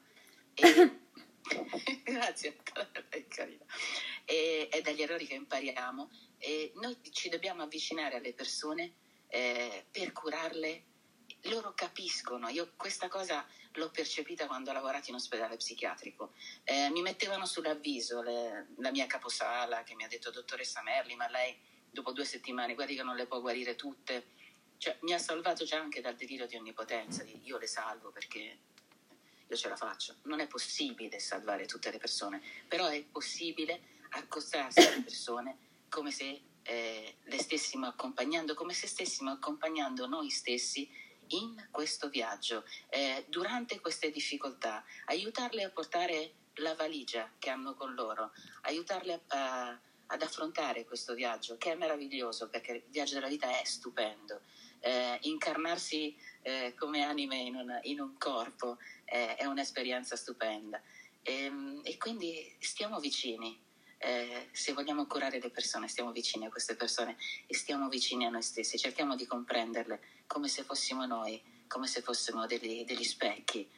[0.53, 0.99] E...
[2.03, 2.57] Grazie,
[3.09, 3.65] è carina.
[4.25, 8.93] E, è dagli errori che impariamo e noi ci dobbiamo avvicinare alle persone
[9.27, 10.85] eh, per curarle.
[11.45, 16.33] Loro capiscono, io questa cosa l'ho percepita quando ho lavorato in ospedale psichiatrico.
[16.63, 21.27] Eh, mi mettevano sull'avviso le, la mia caposala che mi ha detto dottoressa Merli, ma
[21.29, 21.57] lei
[21.89, 24.39] dopo due settimane guardi che non le può guarire tutte.
[24.77, 28.57] Cioè, mi ha salvato già anche dal delirio di onnipotenza, di io le salvo perché
[29.47, 30.15] io ce la faccio.
[30.23, 35.57] Non è possibile salvare tutte le persone, però è possibile accostarsi alle persone
[35.89, 40.89] come se eh, le stessimo accompagnando, come se stessimo accompagnando noi stessi
[41.27, 47.93] in questo viaggio, eh, durante queste difficoltà, aiutarle a portare la valigia che hanno con
[47.93, 48.31] loro,
[48.63, 53.49] aiutarle a, a, ad affrontare questo viaggio che è meraviglioso perché il viaggio della vita
[53.49, 54.41] è stupendo.
[54.83, 60.81] Eh, incarnarsi eh, come anime in, una, in un corpo eh, è un'esperienza stupenda.
[61.21, 63.69] E, ehm, e quindi stiamo vicini
[64.01, 68.29] eh, se vogliamo curare le persone, stiamo vicini a queste persone e stiamo vicini a
[68.29, 73.69] noi stessi, cerchiamo di comprenderle come se fossimo noi, come se fossimo degli, degli specchi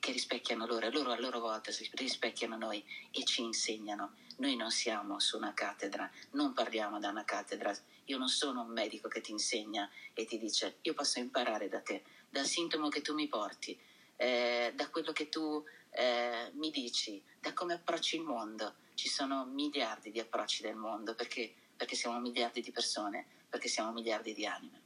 [0.00, 4.14] che rispecchiano loro e loro a loro volta rispecchiano noi e ci insegnano.
[4.38, 7.72] Noi non siamo su una cattedra, non parliamo da una cattedra.
[8.06, 11.80] Io non sono un medico che ti insegna e ti dice io posso imparare da
[11.80, 13.78] te, dal sintomo che tu mi porti,
[14.16, 19.46] eh, da quello che tu eh, mi dici, da come approcci il mondo ci sono
[19.46, 24.44] miliardi di approcci del mondo perché, perché siamo miliardi di persone, perché siamo miliardi di
[24.44, 24.79] anime.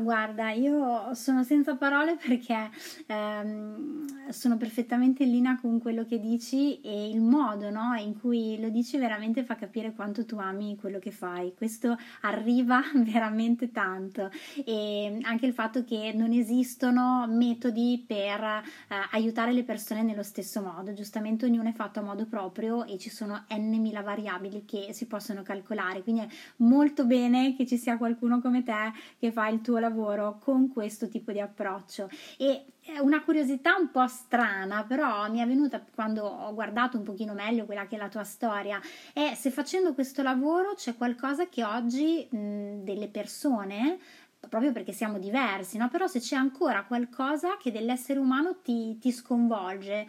[0.00, 2.70] Guarda, io sono senza parole perché
[3.06, 8.60] ehm, sono perfettamente in linea con quello che dici e il modo no, in cui
[8.60, 11.54] lo dici veramente fa capire quanto tu ami quello che fai.
[11.56, 14.30] Questo arriva veramente tanto
[14.64, 18.62] e anche il fatto che non esistono metodi per eh,
[19.12, 20.92] aiutare le persone nello stesso modo.
[20.92, 25.42] Giustamente ognuno è fatto a modo proprio e ci sono n variabili che si possono
[25.42, 26.02] calcolare.
[26.02, 29.85] Quindi è molto bene che ci sia qualcuno come te che fa il tuo lavoro
[29.88, 32.64] lavoro con questo tipo di approccio e
[33.00, 37.64] una curiosità un po' strana, però mi è venuta quando ho guardato un pochino meglio
[37.64, 38.80] quella che è la tua storia,
[39.12, 43.98] è se facendo questo lavoro c'è qualcosa che oggi mh, delle persone
[44.48, 45.88] proprio perché siamo diversi, no?
[45.88, 50.06] però se c'è ancora qualcosa che dell'essere umano ti, ti sconvolge,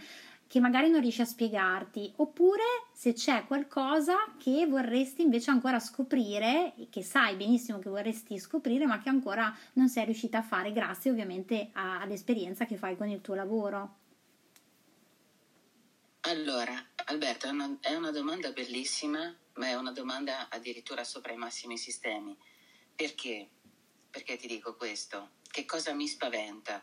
[0.47, 6.73] che magari non riesci a spiegarti, oppure se c'è qualcosa che vorresti invece ancora scoprire,
[6.89, 11.11] che sai benissimo che vorresti scoprire, ma che ancora non sei riuscita a fare, grazie
[11.11, 13.95] ovviamente a, all'esperienza che fai con il tuo lavoro.
[16.21, 16.73] Allora,
[17.05, 21.77] Alberto, è una, è una domanda bellissima, ma è una domanda addirittura sopra i massimi
[21.77, 22.37] sistemi.
[22.95, 23.49] Perché?
[24.09, 25.35] Perché ti dico questo?
[25.49, 26.81] Che cosa mi spaventa?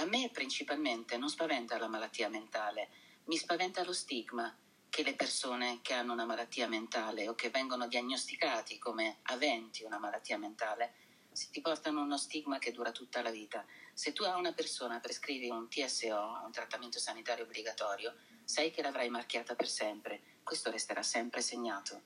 [0.00, 2.88] A me principalmente non spaventa la malattia mentale,
[3.24, 4.56] mi spaventa lo stigma
[4.88, 9.98] che le persone che hanno una malattia mentale o che vengono diagnosticati come aventi una
[9.98, 10.94] malattia mentale
[11.32, 13.62] si portano uno stigma che dura tutta la vita.
[13.92, 19.10] Se tu a una persona prescrivi un TSO, un trattamento sanitario obbligatorio, sai che l'avrai
[19.10, 20.38] marchiata per sempre.
[20.42, 22.00] Questo resterà sempre segnato,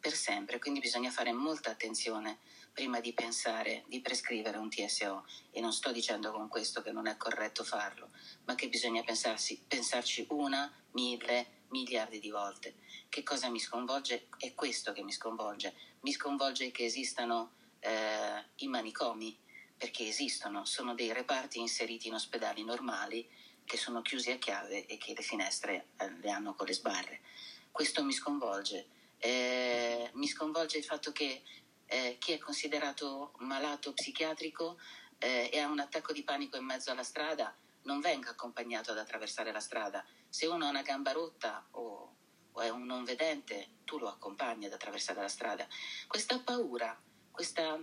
[0.00, 0.58] per sempre.
[0.58, 2.38] Quindi bisogna fare molta attenzione
[2.76, 5.24] prima di pensare di prescrivere un TSO.
[5.50, 8.10] E non sto dicendo con questo che non è corretto farlo,
[8.44, 12.74] ma che bisogna pensarsi, pensarci una, mille, miliardi di volte.
[13.08, 14.28] Che cosa mi sconvolge?
[14.36, 15.72] È questo che mi sconvolge.
[16.00, 19.34] Mi sconvolge che esistano eh, i manicomi,
[19.74, 23.26] perché esistono, sono dei reparti inseriti in ospedali normali
[23.64, 27.22] che sono chiusi a chiave e che le finestre eh, le hanno con le sbarre.
[27.72, 28.88] Questo mi sconvolge.
[29.16, 31.42] Eh, mi sconvolge il fatto che
[31.86, 34.78] eh, chi è considerato malato psichiatrico
[35.18, 38.98] eh, e ha un attacco di panico in mezzo alla strada non venga accompagnato ad
[38.98, 40.04] attraversare la strada.
[40.28, 42.16] Se uno ha una gamba rotta o,
[42.50, 45.68] o è un non vedente, tu lo accompagni ad attraversare la strada.
[46.08, 47.00] Questa paura
[47.36, 47.78] questa,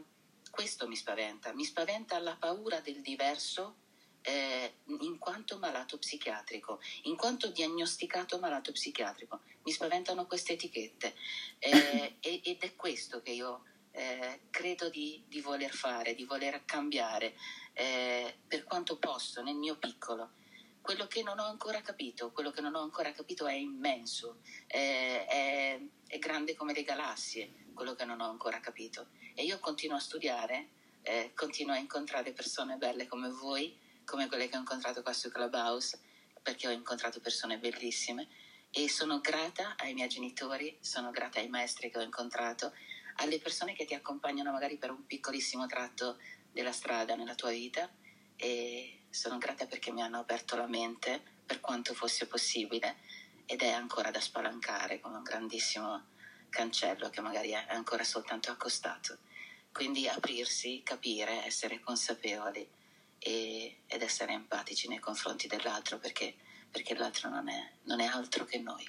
[0.49, 3.75] questo mi spaventa, mi spaventa la paura del diverso
[4.21, 9.41] eh, in quanto malato psichiatrico, in quanto diagnosticato malato psichiatrico.
[9.61, 11.13] Mi spaventano queste etichette
[11.59, 13.63] eh, ed è questo che io
[13.93, 17.33] eh, credo di, di, voler fare, di voler cambiare
[17.73, 20.31] eh, per quanto posso nel mio piccolo.
[20.81, 25.79] Quello che non ho ancora capito, quello che non ho ancora capito è immenso, è,
[26.05, 29.07] è grande come le galassie quello che non ho ancora capito.
[29.33, 30.69] E io continuo a studiare,
[31.01, 35.29] eh, continuo a incontrare persone belle come voi, come quelle che ho incontrato qua su
[35.29, 35.99] Clubhouse,
[36.41, 38.27] perché ho incontrato persone bellissime
[38.69, 42.73] e sono grata ai miei genitori, sono grata ai maestri che ho incontrato,
[43.15, 46.17] alle persone che ti accompagnano magari per un piccolissimo tratto
[46.51, 47.89] della strada nella tua vita
[48.35, 52.97] e sono grata perché mi hanno aperto la mente per quanto fosse possibile
[53.45, 56.11] ed è ancora da spalancare come un grandissimo
[56.49, 59.17] cancello che magari è ancora soltanto accostato.
[59.71, 62.67] Quindi aprirsi, capire, essere consapevoli
[63.17, 66.35] e, ed essere empatici nei confronti dell'altro perché,
[66.69, 68.87] perché l'altro non è, non è altro che noi.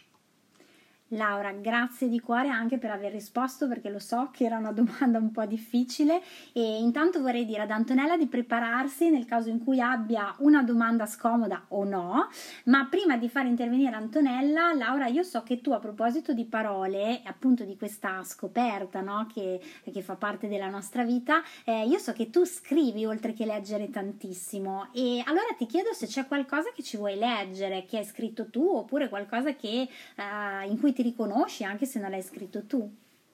[1.08, 5.18] Laura, grazie di cuore anche per aver risposto perché lo so che era una domanda
[5.18, 6.22] un po' difficile.
[6.52, 11.04] E intanto vorrei dire ad Antonella di prepararsi nel caso in cui abbia una domanda
[11.04, 12.28] scomoda o no,
[12.64, 17.20] ma prima di far intervenire Antonella, Laura, io so che tu a proposito di parole,
[17.24, 22.12] appunto di questa scoperta no, che, che, fa parte della nostra vita, eh, io so
[22.12, 24.88] che tu scrivi oltre che leggere tantissimo.
[24.92, 28.66] E allora ti chiedo se c'è qualcosa che ci vuoi leggere, che hai scritto tu
[28.66, 29.86] oppure qualcosa che,
[30.16, 32.90] eh, in cui ti riconosci anche se non l'hai scritto tu.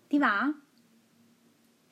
[0.08, 0.52] Ti va?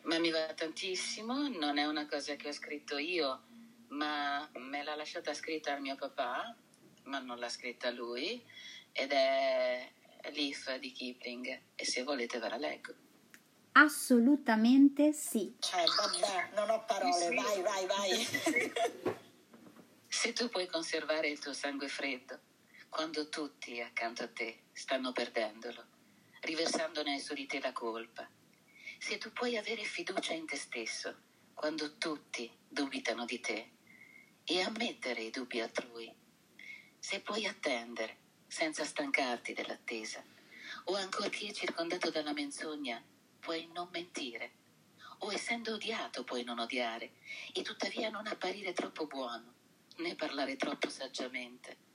[0.02, 3.42] Ma mi va tantissimo, non è una cosa che ho scritto io,
[3.88, 6.56] ma me l'ha lasciata scritta al mio papà,
[7.04, 8.42] ma non l'ha scritta lui,
[8.90, 9.88] ed è
[10.32, 12.94] Leaf di Kipling, e se volete ve la leggo.
[13.72, 15.54] Assolutamente sì.
[15.58, 19.14] Cioè, vabbè, non ho parole, vai, vai, vai.
[20.08, 22.40] se tu puoi conservare il tuo sangue freddo,
[22.88, 25.86] quando tutti accanto a te stanno perdendolo,
[26.40, 28.28] riversandone su di te la colpa.
[28.98, 31.16] Se tu puoi avere fiducia in te stesso
[31.54, 33.70] quando tutti dubitano di te
[34.44, 36.12] e ammettere i dubbi altrui.
[36.98, 40.24] Se puoi attendere senza stancarti dell'attesa
[40.84, 43.02] o ancorché circondato dalla menzogna
[43.38, 44.52] puoi non mentire
[45.18, 47.12] o essendo odiato puoi non odiare
[47.52, 49.54] e tuttavia non apparire troppo buono
[49.96, 51.87] né parlare troppo saggiamente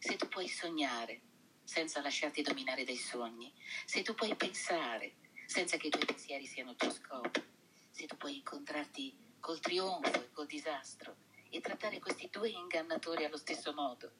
[0.00, 1.20] se tu puoi sognare
[1.62, 3.52] senza lasciarti dominare dai sogni,
[3.84, 7.42] se tu puoi pensare senza che i tuoi pensieri siano il tuo scopo,
[7.90, 11.16] se tu puoi incontrarti col trionfo e col disastro
[11.50, 14.10] e trattare questi due ingannatori allo stesso modo,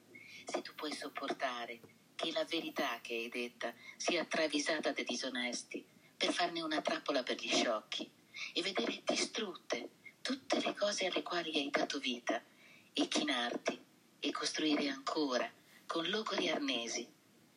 [0.44, 1.80] se tu puoi sopportare
[2.14, 5.82] che la verità che hai detta sia travisata dai disonesti
[6.14, 8.08] per farne una trappola per gli sciocchi
[8.52, 9.88] e vedere distrutte
[10.20, 12.42] tutte le cose alle quali hai dato vita
[12.92, 13.82] e chinarti
[14.20, 15.50] e costruire ancora
[15.90, 17.04] con logori arnesi,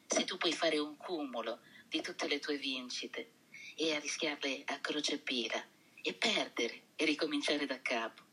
[0.07, 3.33] se tu puoi fare un cumulo di tutte le tue vincite
[3.75, 5.63] e arrischiarle a crocepira
[6.01, 8.23] e perdere e ricominciare da capo,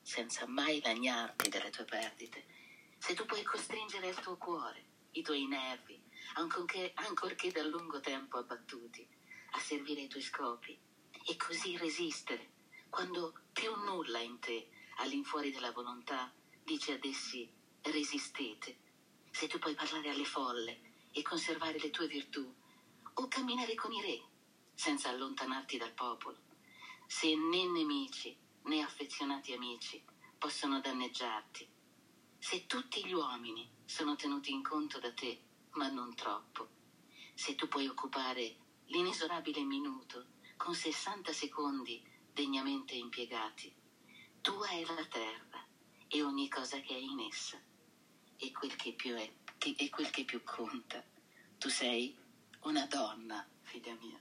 [0.00, 2.44] senza mai lagnarti delle tue perdite,
[2.98, 6.00] se tu puoi costringere il tuo cuore, i tuoi nervi,
[6.34, 9.04] ancorché, ancorché da lungo tempo abbattuti,
[9.50, 10.78] a servire i tuoi scopi,
[11.26, 12.50] e così resistere,
[12.88, 14.68] quando più nulla in te,
[14.98, 18.86] all'infuori della volontà, dice ad essi resistete
[19.30, 20.80] se tu puoi parlare alle folle
[21.12, 22.54] e conservare le tue virtù,
[23.14, 24.22] o camminare con i re,
[24.74, 26.38] senza allontanarti dal popolo.
[27.06, 30.02] Se né nemici né affezionati amici
[30.38, 31.68] possono danneggiarti,
[32.38, 36.68] se tutti gli uomini sono tenuti in conto da te, ma non troppo,
[37.34, 43.74] se tu puoi occupare l'inesorabile minuto con 60 secondi degnamente impiegati,
[44.40, 45.66] tua è la terra
[46.06, 47.60] e ogni cosa che è in essa,
[48.40, 51.02] e quel che più è, che, quel che più conta.
[51.58, 52.16] Tu sei
[52.62, 54.18] una donna, figlia mia.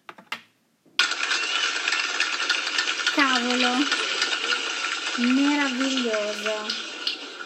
[3.14, 3.74] Cavolo,
[5.18, 6.86] meraviglioso.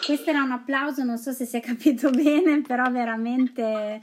[0.04, 4.00] Questo era un applauso, non so se si è capito bene, però veramente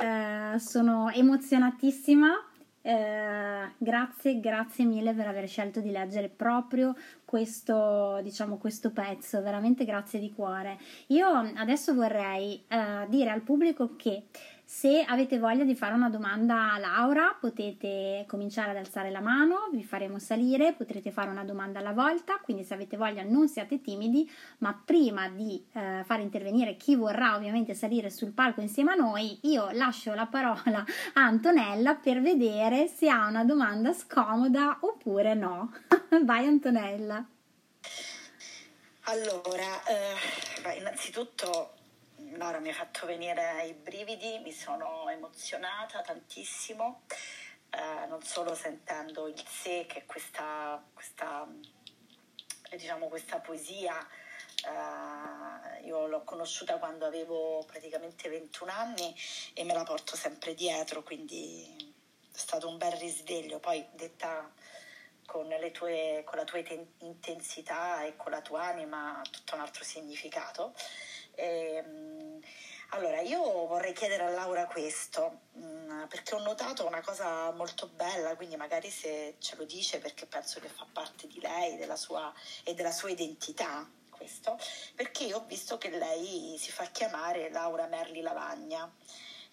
[0.00, 2.45] eh, sono emozionatissima.
[2.86, 6.94] Eh, grazie, grazie mille per aver scelto di leggere proprio
[7.24, 10.78] questo, diciamo, questo pezzo, veramente grazie di cuore.
[11.08, 14.26] Io adesso vorrei eh, dire al pubblico che
[14.68, 19.68] se avete voglia di fare una domanda a Laura, potete cominciare ad alzare la mano,
[19.72, 23.80] vi faremo salire, potrete fare una domanda alla volta, quindi se avete voglia non siate
[23.80, 28.96] timidi, ma prima di eh, far intervenire chi vorrà ovviamente salire sul palco insieme a
[28.96, 35.34] noi, io lascio la parola a Antonella per vedere se ha una domanda scomoda oppure
[35.34, 35.72] no.
[36.24, 37.24] Vai Antonella.
[39.04, 41.75] Allora, eh, innanzitutto
[42.36, 47.02] Laura mi ha fatto venire i brividi, mi sono emozionata tantissimo,
[47.70, 51.48] eh, non solo sentendo il sé che questa, questa,
[52.70, 54.06] diciamo, questa poesia
[54.64, 59.14] Uh, io l'ho conosciuta quando avevo praticamente 21 anni
[59.52, 61.94] e me la porto sempre dietro, quindi
[62.32, 63.60] è stato un bel risveglio.
[63.60, 64.50] Poi detta
[65.26, 66.62] con, tue, con la tua
[67.00, 70.74] intensità e con la tua anima ha tutto un altro significato.
[71.34, 72.15] E, ehm,
[72.90, 78.36] allora, io vorrei chiedere a Laura questo, mm, perché ho notato una cosa molto bella,
[78.36, 82.32] quindi magari se ce lo dice perché penso che fa parte di lei della sua,
[82.64, 84.58] e della sua identità, questo,
[84.94, 88.90] perché io ho visto che lei si fa chiamare Laura Merli Lavagna,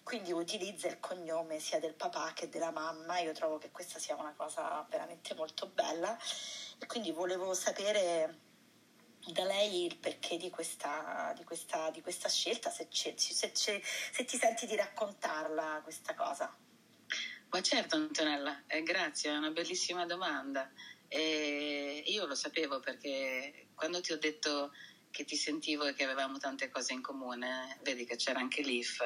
[0.02, 4.14] quindi utilizza il cognome sia del papà che della mamma, io trovo che questa sia
[4.16, 6.16] una cosa veramente molto bella.
[6.78, 8.38] E quindi volevo sapere
[9.32, 14.24] da lei il perché di questa, di questa, di questa scelta, se, se, se, se,
[14.24, 16.54] ti senti di raccontarla questa cosa.
[17.48, 20.70] Ma certo Antonella, eh, grazie, è una bellissima domanda.
[21.08, 24.72] E io lo sapevo perché quando ti ho detto
[25.10, 29.00] che ti sentivo e che avevamo tante cose in comune, vedi che c'era anche l'IF,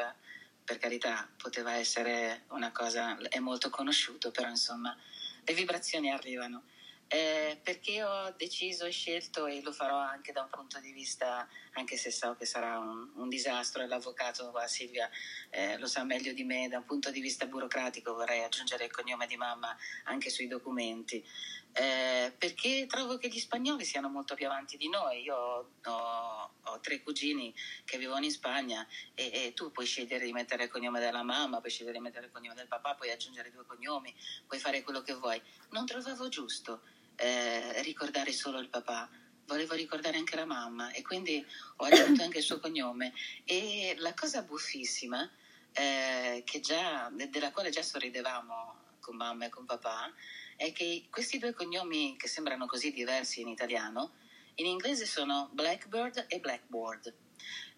[0.65, 4.97] per carità, poteva essere una cosa, è molto conosciuto, però insomma
[5.45, 6.65] le vibrazioni arrivano
[7.09, 11.49] eh, perché ho deciso e scelto e lo farò anche da un punto di vista,
[11.73, 15.09] anche se so che sarà un, un disastro e l'avvocato qua Silvia
[15.49, 18.91] eh, lo sa meglio di me, da un punto di vista burocratico vorrei aggiungere il
[18.91, 21.25] cognome di mamma anche sui documenti,
[21.73, 25.23] eh, perché trovo che gli spagnoli siano molto più avanti di noi.
[25.23, 30.33] Io ho, ho tre cugini che vivono in Spagna e, e, tu puoi scegliere di
[30.33, 33.51] mettere il cognome della mamma, puoi scegliere di mettere il cognome del papà, puoi aggiungere
[33.51, 34.15] due cognomi,
[34.47, 35.41] puoi fare quello che vuoi.
[35.71, 36.83] Non trovavo giusto
[37.19, 39.11] eh, ricordare solo il papà,
[39.47, 41.45] volevo ricordare anche la mamma e quindi
[41.77, 43.13] ho aggiunto anche il suo cognome.
[43.45, 45.29] E la cosa buffissima,
[45.73, 50.13] eh, già, della quale già sorridevamo con mamma e con papà,
[50.57, 54.13] è che questi due cognomi che sembrano così diversi in italiano,
[54.57, 57.15] in inglese sono Blackbird e Blackboard.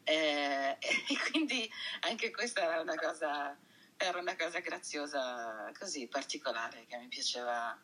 [0.03, 3.57] Eh, e quindi anche questa era una cosa,
[3.97, 7.79] era una cosa graziosa, così particolare, che mi piaceva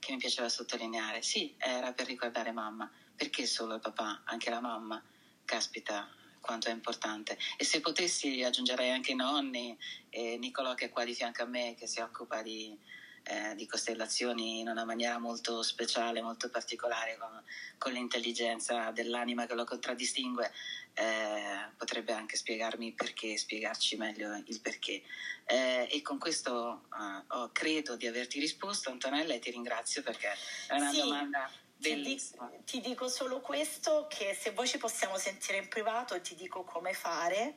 [0.00, 1.22] che mi piaceva sottolineare.
[1.22, 5.00] Sì, era per ricordare mamma, perché solo il papà, anche la mamma,
[5.44, 6.08] caspita
[6.40, 7.38] quanto è importante.
[7.56, 11.46] E se potessi aggiungerei anche i nonni e Nicolò che è qua di fianco a
[11.46, 12.76] me, che si occupa di,
[13.24, 17.44] eh, di costellazioni in una maniera molto speciale, molto particolare, con,
[17.78, 20.50] con l'intelligenza dell'anima che lo contraddistingue,
[20.94, 25.02] eh, potrebbe anche spiegarmi perché, spiegarci meglio il perché.
[25.46, 26.86] Eh, e con questo
[27.28, 30.28] oh, credo di averti risposto, Antonella, e ti ringrazio perché
[30.68, 31.00] è una sì.
[31.00, 31.50] domanda
[31.80, 32.50] Bellissimo.
[32.64, 36.62] Ti, ti, dico solo questo, che se voi ci possiamo sentire in privato ti dico
[36.62, 37.56] come fare,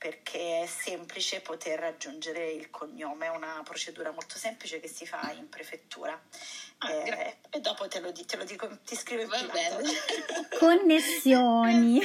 [0.00, 5.30] perché è semplice poter raggiungere il cognome, è una procedura molto semplice che si fa
[5.36, 6.18] in prefettura.
[6.78, 9.82] Ah, eh, e dopo te lo, te lo, dico, ti scrivo in privato.
[10.58, 12.00] Connessioni.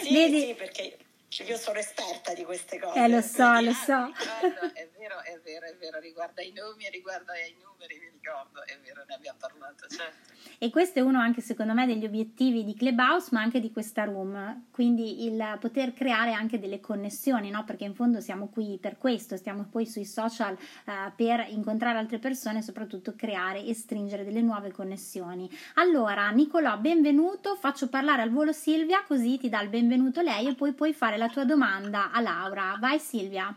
[0.00, 0.40] sì, Vedi?
[0.42, 0.96] sì, perché
[1.44, 2.96] Io sono esperta di queste cose.
[2.96, 4.12] Eh, lo so, lo so.
[4.16, 8.62] Ricordo, è vero, è vero, è vero, riguarda i nomi, riguarda i numeri, mi ricordo,
[8.64, 10.32] è vero, ne abbiamo parlato, certo.
[10.58, 14.04] E questo è uno anche secondo me degli obiettivi di Clubhouse, ma anche di questa
[14.04, 17.64] room, quindi il poter creare anche delle connessioni, no?
[17.64, 22.18] Perché in fondo siamo qui per questo, stiamo poi sui social uh, per incontrare altre
[22.18, 25.48] persone e soprattutto creare e stringere delle nuove connessioni.
[25.74, 30.54] Allora, Nicolò, benvenuto, faccio parlare al volo Silvia, così ti dà il benvenuto lei e
[30.54, 32.76] poi puoi fare la tua domanda a Laura.
[32.78, 33.54] Vai Silvia.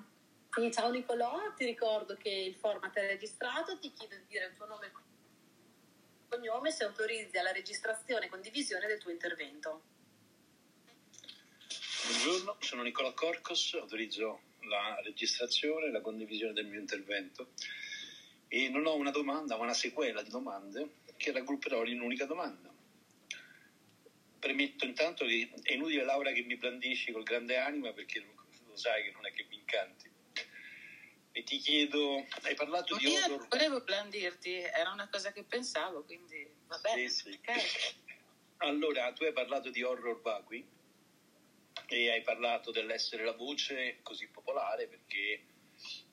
[0.54, 4.54] Sì, ciao Nicolò, ti ricordo che il format è registrato, ti chiedo di dire il
[4.58, 4.91] tuo nome e
[6.28, 9.82] cognome se autorizzi alla registrazione e condivisione del tuo intervento.
[12.06, 17.52] Buongiorno, sono Nicolò Corcos, autorizzo la registrazione e la condivisione del mio intervento
[18.49, 22.70] e non ho una domanda ma una sequela di domande che raggrupperò in un'unica domanda.
[24.38, 29.06] Premetto intanto che è inutile Laura che mi blandisci col grande anima perché lo sai
[29.06, 30.11] che non è che mi incanti
[31.34, 33.47] e ti chiedo, hai parlato di Io horror?
[33.47, 37.09] volevo blandirti, era una cosa che pensavo, quindi va bene.
[37.09, 37.39] Sì, sì.
[37.41, 37.99] ok.
[38.63, 40.63] Allora, tu hai parlato di horror vacui
[41.88, 45.41] e hai parlato dell'essere la voce così popolare perché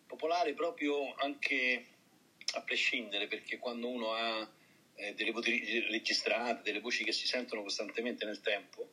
[0.06, 1.86] popolare proprio anche
[2.54, 4.50] a prescindere perché quando uno ha
[4.94, 8.88] eh, delle voci registrate, delle voci che si sentono costantemente nel tempo,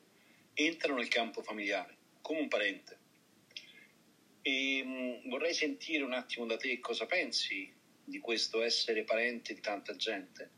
[0.53, 2.99] entrano nel campo familiare come un parente.
[4.48, 7.74] E mh, vorrei sentire un attimo da te cosa pensi
[8.04, 10.52] di questo essere parente di tanta gente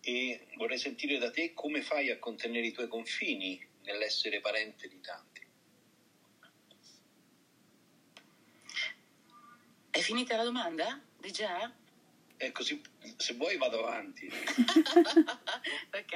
[0.00, 5.00] e vorrei sentire da te come fai a contenere i tuoi confini nell'essere parente di
[5.00, 5.46] tanti.
[9.90, 11.00] È finita la domanda?
[11.16, 11.72] Di già?
[12.42, 12.80] E così,
[13.18, 14.26] se vuoi vado avanti.
[15.92, 16.12] ok,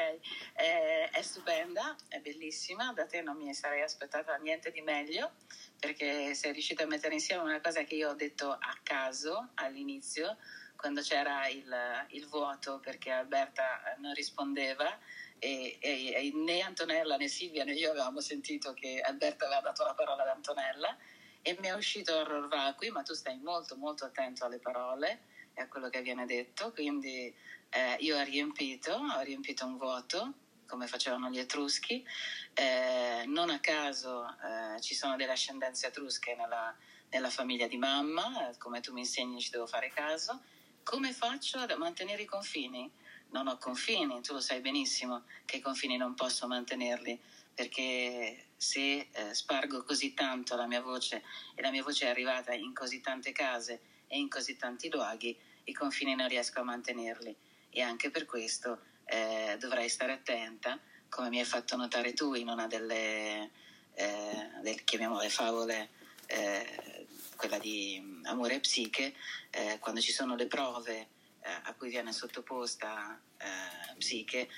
[0.56, 5.32] eh, è stupenda, è bellissima, da te non mi sarei aspettata niente di meglio
[5.78, 10.38] perché sei riuscita a mettere insieme una cosa che io ho detto a caso all'inizio
[10.76, 11.70] quando c'era il,
[12.12, 14.98] il vuoto perché Alberta non rispondeva
[15.38, 19.84] e, e, e, né Antonella né Silvia né io avevamo sentito che Alberta aveva dato
[19.84, 20.96] la parola ad Antonella
[21.42, 25.68] e mi è uscito horror vacui ma tu stai molto molto attento alle parole a
[25.68, 27.34] quello che viene detto quindi
[27.70, 30.34] eh, io ho riempito ho riempito un vuoto
[30.66, 32.04] come facevano gli Etruschi.
[32.52, 36.74] Eh, non a caso eh, ci sono delle ascendenze etrusche nella,
[37.10, 40.42] nella famiglia di mamma, come tu mi insegni ci devo fare caso.
[40.82, 42.90] Come faccio a mantenere i confini?
[43.30, 47.20] Non ho confini, tu lo sai benissimo che i confini non posso mantenerli
[47.54, 51.22] perché se eh, spargo così tanto la mia voce
[51.54, 53.80] e la mia voce è arrivata in così tante case
[54.14, 57.34] e in così tanti luoghi, i confini non riesco a mantenerli.
[57.68, 62.48] E anche per questo eh, dovrei stare attenta, come mi hai fatto notare tu in
[62.48, 63.50] una delle,
[63.94, 65.90] eh, del, chiamiamole favole,
[66.26, 69.14] eh, quella di Amore e Psiche,
[69.50, 71.08] eh, quando ci sono le prove
[71.40, 74.48] eh, a cui viene sottoposta eh, Psiche,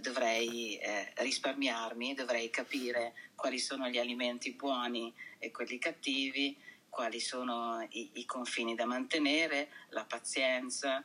[0.00, 0.80] dovrei
[1.16, 6.56] risparmiarmi, dovrei capire quali sono gli alimenti buoni e quelli cattivi,
[6.88, 11.04] quali sono i, i confini da mantenere, la pazienza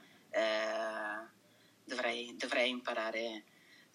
[1.86, 3.44] dovrei, dovrei imparare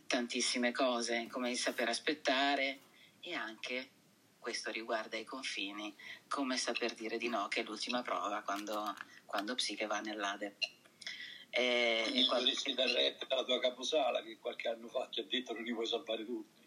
[0.07, 2.81] tantissime cose, come il saper aspettare
[3.21, 3.91] e anche,
[4.39, 5.95] questo riguarda i confini,
[6.29, 8.95] come saper dire di no, che è l'ultima prova quando,
[9.27, 10.57] quando Psiche va nell'Ade.
[11.51, 12.45] E, e quando...
[12.45, 15.73] dovresti dar retta alla tua caposala che qualche anno fa ti ha detto non li
[15.73, 16.58] puoi salvare tutti.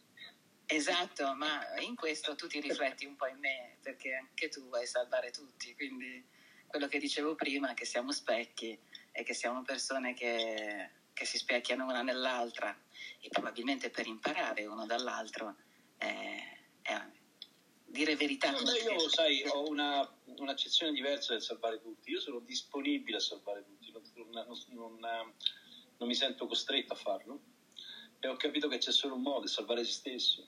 [0.74, 4.88] Esatto, ma in questo tu ti rifletti un po' in me, perché anche tu vuoi
[4.88, 6.26] salvare tutti, quindi
[6.68, 8.78] quello che dicevo prima, che siamo specchi
[9.12, 12.76] e che siamo persone che che si specchiano una nell'altra
[13.20, 15.56] e probabilmente per imparare uno dall'altro
[15.98, 17.00] eh, è
[17.86, 18.50] dire verità.
[18.52, 22.10] No, io, sai, ho una, un'accezione diversa del salvare tutti.
[22.10, 25.34] Io sono disponibile a salvare tutti, non, non, non,
[25.98, 27.40] non mi sento costretto a farlo.
[28.20, 30.48] E ho capito che c'è solo un modo, salvare se stesso.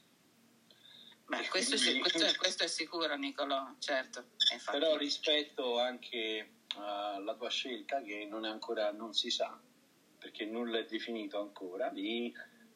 [1.26, 2.00] Beh, questo, quindi...
[2.00, 4.26] questo, è, questo, è, sicuro, Nicolò, certo.
[4.70, 9.60] Però rispetto anche alla tua scelta, che non, è ancora, non si sa,
[10.18, 12.34] perché nulla è definito ancora, di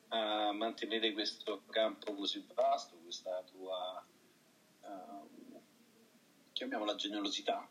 [0.10, 4.06] uh, mantenere questo campo così vasto, questa tua,
[4.82, 5.62] uh,
[6.54, 7.68] chiamiamola generosità,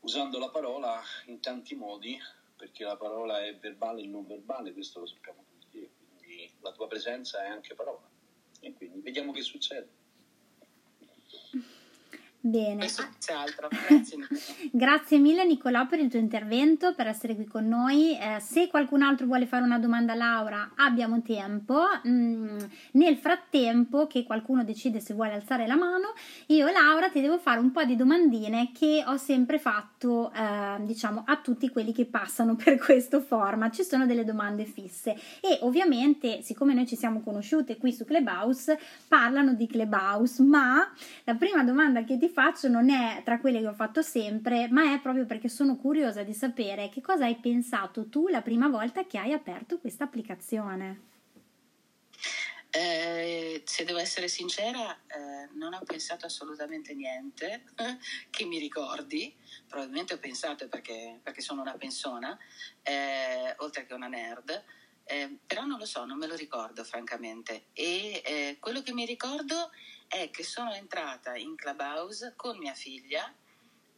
[0.00, 2.18] usando la parola in tanti modi,
[2.56, 6.86] perché la parola è verbale e non verbale, questo lo sappiamo tutti, quindi la tua
[6.86, 8.15] presenza è anche parola.
[8.66, 9.86] E quindi vediamo che succede.
[12.46, 12.86] Bene.
[12.86, 14.16] Grazie,
[14.70, 18.16] Grazie mille Nicolò per il tuo intervento, per essere qui con noi.
[18.16, 21.82] Eh, se qualcun altro vuole fare una domanda a Laura, abbiamo tempo.
[22.06, 22.56] Mm,
[22.92, 26.14] nel frattempo che qualcuno decide se vuole alzare la mano,
[26.46, 31.24] io Laura ti devo fare un po' di domandine che ho sempre fatto, eh, diciamo,
[31.26, 33.74] a tutti quelli che passano per questo format.
[33.74, 38.78] Ci sono delle domande fisse e ovviamente, siccome noi ci siamo conosciute qui su Clubhouse,
[39.08, 40.88] parlano di Clubhouse, ma
[41.24, 44.92] la prima domanda che ti faccio non è tra quelle che ho fatto sempre, ma
[44.92, 49.06] è proprio perché sono curiosa di sapere che cosa hai pensato tu la prima volta
[49.06, 51.00] che hai aperto questa applicazione.
[52.68, 57.64] Eh, se devo essere sincera, eh, non ho pensato assolutamente niente
[58.28, 59.34] che mi ricordi.
[59.66, 62.38] Probabilmente ho pensato perché, perché sono una persona,
[62.82, 64.62] eh, oltre che una nerd.
[65.04, 67.68] Eh, però non lo so, non me lo ricordo francamente.
[67.72, 73.32] E eh, quello che mi ricordo è che sono entrata in Clubhouse con mia figlia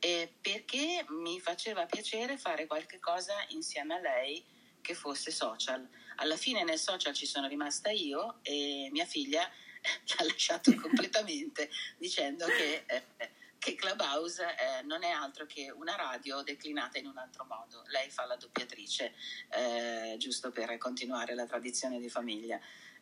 [0.00, 4.44] eh, perché mi faceva piacere fare qualche cosa insieme a lei
[4.80, 5.86] che fosse social.
[6.16, 9.40] Alla fine nel social ci sono rimasta io e mia figlia
[10.16, 13.04] l'ha lasciato completamente dicendo che, eh,
[13.59, 17.82] che Clubhouse eh, non è altro che una radio declinata in un altro modo.
[17.88, 19.14] Lei fa la doppiatrice,
[19.50, 22.61] eh, giusto per continuare la tradizione di famiglia.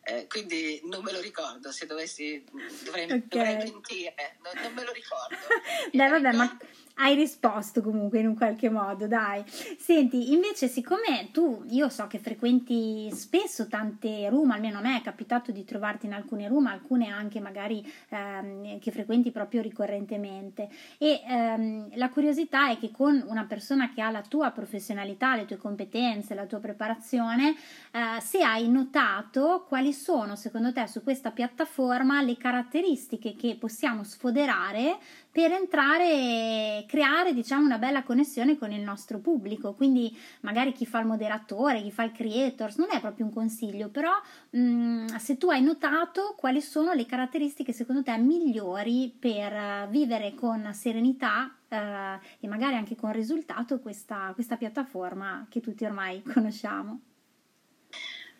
[0.09, 2.41] Eh, quindi non me lo ricordo, se dovessi
[2.85, 3.27] dovrei, okay.
[3.27, 5.35] dovrei mentire, non, non, me lo ricordo.
[5.91, 6.57] Dai, vabbè, ma
[6.97, 9.43] hai risposto comunque in un qualche modo, dai.
[9.47, 15.01] Senti, invece, siccome tu, io so che frequenti spesso tante room, almeno a me è
[15.01, 20.69] capitato di trovarti in alcune room, alcune anche magari ehm, che frequenti proprio ricorrentemente.
[20.97, 25.45] E ehm, la curiosità è che con una persona che ha la tua professionalità, le
[25.45, 27.55] tue competenze, la tua preparazione,
[27.91, 34.03] eh, se hai notato quali sono secondo te su questa piattaforma le caratteristiche che possiamo
[34.03, 34.97] sfoderare
[35.37, 40.87] per entrare e creare diciamo una bella connessione con il nostro pubblico quindi magari chi
[40.87, 44.13] fa il moderatore chi fa il creator non è proprio un consiglio però
[44.49, 50.33] mh, mm, se tu hai notato quali sono le caratteristiche secondo te migliori per vivere
[50.33, 51.75] con serenità uh,
[52.39, 57.01] e magari anche con risultato questa, questa piattaforma che tutti ormai conosciamo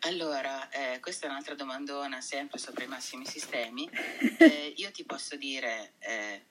[0.02, 3.90] allora, eh, questa è un'altra domandona sempre sopra i massimi sistemi.
[4.38, 6.42] Eh, io ti posso dire eh,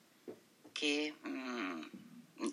[0.78, 1.84] che mh, mm,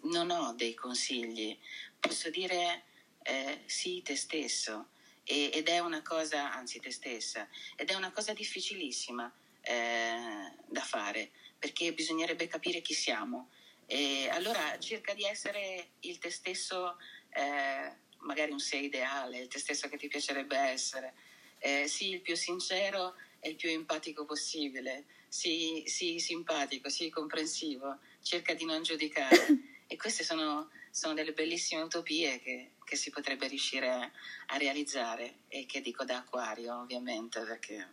[0.04, 1.58] non ho dei consigli,
[2.00, 2.84] posso dire
[3.22, 4.88] eh, sì te stesso.
[5.24, 7.46] E, ed è una cosa, anzi te stessa,
[7.76, 13.50] ed è una cosa difficilissima eh, da fare perché bisognerebbe capire chi siamo.
[13.84, 16.96] E allora cerca di essere il te stesso,
[17.28, 21.12] eh, magari un sé ideale, il te stesso che ti piacerebbe essere.
[21.58, 27.98] Eh, sii il più sincero e il più empatico possibile, sii, sii simpatico, sii comprensivo,
[28.24, 29.36] cerca di non giudicare.
[29.86, 34.10] e queste sono, sono delle bellissime utopie che, che, si potrebbe riuscire a,
[34.46, 37.86] a, realizzare e che dico da acquario ovviamente perché,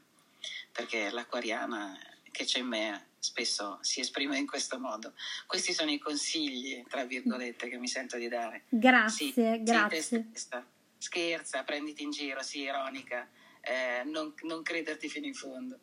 [0.71, 1.99] perché l'acquariana
[2.31, 5.13] che c'è in me spesso si esprime in questo modo.
[5.45, 8.63] Questi sono i consigli, tra virgolette, che mi sento di dare.
[8.69, 10.01] Grazie, sì, grazie.
[10.01, 10.49] Sì,
[10.97, 13.27] Scherza, prenditi in giro, sii ironica,
[13.61, 15.79] eh, non, non crederti fino in fondo.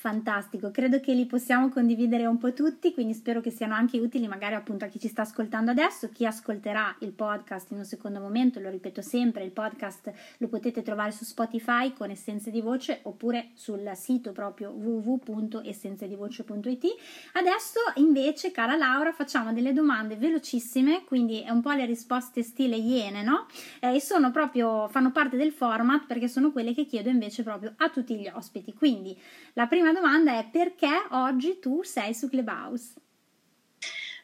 [0.00, 4.26] Fantastico, credo che li possiamo condividere un po' tutti, quindi spero che siano anche utili
[4.28, 8.18] magari appunto a chi ci sta ascoltando adesso, chi ascolterà il podcast in un secondo
[8.18, 13.00] momento, lo ripeto sempre, il podcast lo potete trovare su Spotify con Essenze di Voce
[13.02, 16.86] oppure sul sito proprio www.essenzedivoce.it.
[17.34, 22.76] Adesso invece, cara Laura, facciamo delle domande velocissime, quindi è un po' le risposte stile
[22.76, 23.44] Iene, no?
[23.80, 27.74] Eh, e sono proprio, fanno parte del format perché sono quelle che chiedo invece proprio
[27.76, 28.72] a tutti gli ospiti.
[28.72, 29.14] Quindi
[29.52, 32.94] la prima prima domanda è perché oggi tu sei su Clubhouse?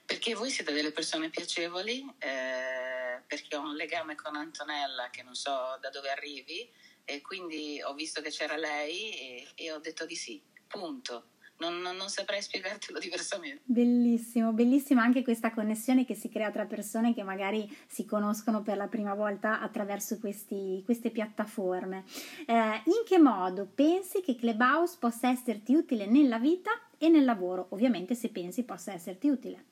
[0.05, 5.35] Perché voi siete delle persone piacevoli, eh, perché ho un legame con Antonella che non
[5.35, 6.71] so da dove arrivi
[7.05, 11.31] e quindi ho visto che c'era lei e, e ho detto di sì, punto.
[11.59, 13.63] Non, non, non, saprei spiegartelo diversamente.
[13.65, 18.77] Bellissimo, bellissima anche questa connessione che si crea tra persone che magari si conoscono per
[18.77, 22.05] la prima volta attraverso questi, queste piattaforme.
[22.47, 27.69] Eh, in che modo pensi che Clubhouse possa esserti utile nella vita e nel lavoro?
[27.71, 29.65] Ovviamente se pensi possa esserti utile.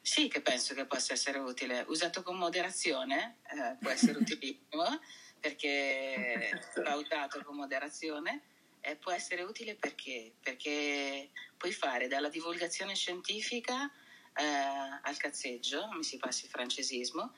[0.00, 1.84] Sì, che penso che possa essere utile.
[1.88, 4.84] Usato con moderazione eh, può essere utilissimo
[5.40, 6.50] perché
[6.82, 8.42] va usato con moderazione
[8.84, 10.34] eh, può essere utile perché?
[10.40, 13.90] Perché puoi fare dalla divulgazione scientifica
[14.34, 14.44] eh,
[15.02, 17.34] al cazzeggio, mi si passi il francesismo,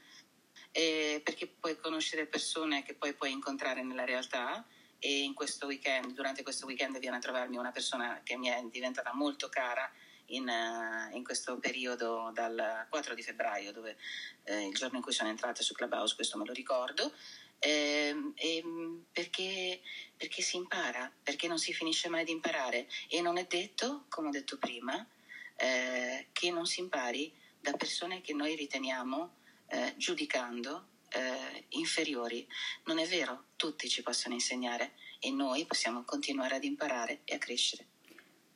[0.72, 4.66] eh, perché puoi conoscere persone che poi puoi incontrare nella realtà
[4.99, 8.61] e in questo weekend, durante questo weekend viene a trovarmi una persona che mi è
[8.70, 9.90] diventata molto cara
[10.26, 13.97] in, uh, in, questo periodo dal 4 di febbraio, dove
[14.44, 17.12] eh, il giorno in cui sono entrata su Clubhouse, questo me lo ricordo,
[17.59, 18.64] eh, eh,
[19.12, 19.80] perché,
[20.16, 24.28] perché si impara, perché non si finisce mai di imparare e non è detto, come
[24.28, 25.07] ho detto prima,
[25.57, 29.34] eh, che non si impari da persone che noi riteniamo
[29.68, 32.46] eh, giudicando eh, inferiori.
[32.84, 37.38] Non è vero, tutti ci possono insegnare e noi possiamo continuare ad imparare e a
[37.38, 37.86] crescere.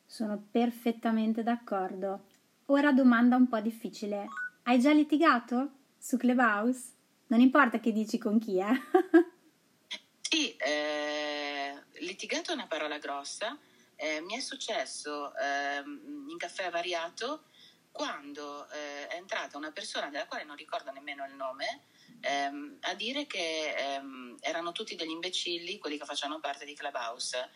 [0.06, 2.26] Sono perfettamente d'accordo.
[2.66, 4.26] Ora domanda un po' difficile.
[4.64, 6.98] Hai già litigato su Clubhouse?
[7.30, 8.66] Non importa che dici con chi, eh?
[10.20, 13.56] sì, eh, litigato è una parola grossa.
[13.94, 17.44] Eh, mi è successo ehm, in caffè variato
[17.92, 21.82] quando eh, è entrata una persona della quale non ricordo nemmeno il nome
[22.20, 27.48] ehm, a dire che ehm, erano tutti degli imbecilli quelli che facevano parte di Clubhouse.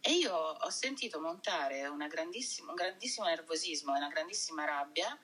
[0.00, 5.18] E io ho sentito montare un grandissimo nervosismo e una grandissima rabbia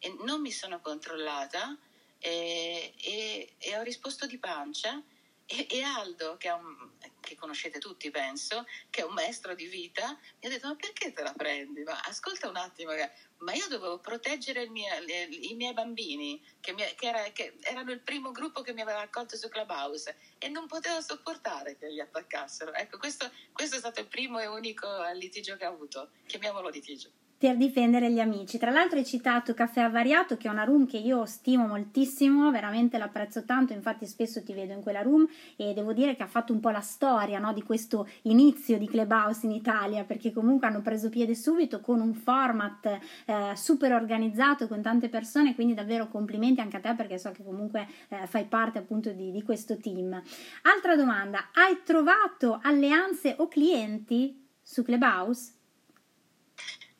[0.00, 1.78] e non mi sono controllata
[2.18, 5.02] e, e, e ho risposto di pancia
[5.48, 6.90] e, e Aldo, che, un,
[7.20, 11.12] che, conoscete tutti penso, che è un maestro di vita, mi ha detto ma perché
[11.12, 11.84] te la prendi?
[11.84, 12.90] Ma ascolta un attimo,
[13.38, 14.88] ma io dovevo proteggere mio,
[15.30, 19.02] i miei bambini, che, mi, che, era, che, erano il primo gruppo che mi aveva
[19.02, 22.72] accolto su Clubhouse e non potevo sopportare che li attaccassero.
[22.72, 27.10] Ecco, questo, questo è stato il primo e unico litigio che ho avuto, chiamiamolo litigio
[27.38, 28.56] per difendere gli amici.
[28.56, 32.96] Tra l'altro hai citato Caffè Avariato, che è una room che io stimo moltissimo, veramente
[32.96, 35.26] l'apprezzo tanto, infatti spesso ti vedo in quella room
[35.56, 38.86] e devo dire che ha fatto un po' la storia no, di questo inizio di
[38.86, 44.66] Clubhouse in Italia, perché comunque hanno preso piede subito con un format eh, super organizzato
[44.66, 48.44] con tante persone, quindi davvero complimenti anche a te perché so che comunque eh, fai
[48.44, 50.20] parte appunto di, di questo team.
[50.62, 55.55] Altra domanda, hai trovato alleanze o clienti su Clubhouse?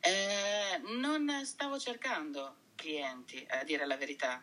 [0.07, 4.41] Eh, non stavo cercando clienti, a dire la verità,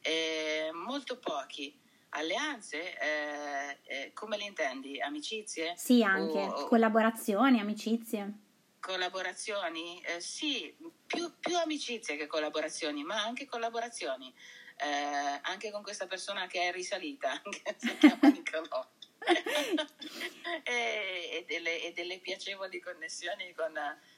[0.00, 1.74] eh, molto pochi.
[2.10, 5.00] Alleanze, eh, eh come le intendi?
[5.00, 5.74] Amicizie?
[5.76, 8.32] Sì, anche o, collaborazioni, amicizie.
[8.78, 10.00] Collaborazioni?
[10.02, 10.74] Eh, sì,
[11.06, 14.32] più, più, amicizie che collaborazioni, ma anche collaborazioni.
[14.78, 17.40] Eh, anche con questa persona che è risalita,
[17.76, 18.86] se si chiama Nicolò.
[20.64, 23.72] e, e, delle, e, delle, piacevoli connessioni con,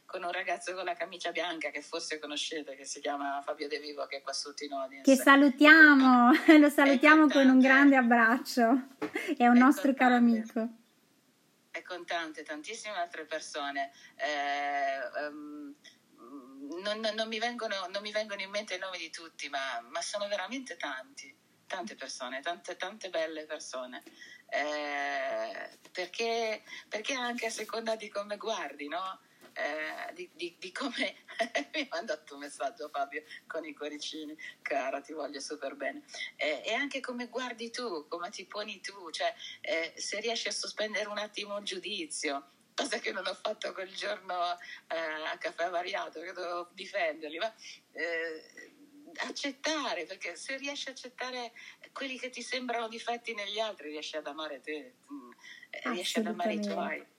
[0.09, 3.79] con, un ragazzo con la camicia bianca che forse conoscete, che si chiama Fabio De
[3.79, 5.11] Vivo, che è qua sotto in audience.
[5.11, 8.63] Che salutiamo, lo salutiamo con un grande abbraccio,
[9.37, 10.67] è un è nostro caro amico.
[11.71, 13.93] E con tante, tantissime altre persone.
[14.17, 15.75] Eh, um,
[16.83, 20.01] non, non, mi vengono, non, mi vengono, in mente i nomi di tutti, ma, ma
[20.01, 21.37] sono veramente tanti,
[21.67, 24.03] tante persone, tante, tante belle persone
[24.49, 29.21] eh, perché, perché, anche a seconda di come guardi, no?
[29.59, 31.17] Eh, di, di, di, come
[31.75, 36.05] mi ha mandato un messaggio Fabio con i cuoricini, cara, ti voglio super bene.
[36.37, 40.53] Eh, e anche come guardi tu, come ti poni tu, cioè eh, se riesci a
[40.53, 44.57] sospendere un attimo il giudizio, cosa che non ho fatto quel giorno
[44.87, 47.53] eh, a caffè variato, che dovevo difenderli, ma
[47.95, 48.73] eh,
[49.27, 51.51] accettare, perché se riesci a accettare
[51.93, 55.31] quelli che ti sembrano difetti negli altri, riesci ad amare te, mm,
[55.93, 57.17] riesci ad amare i tuoi.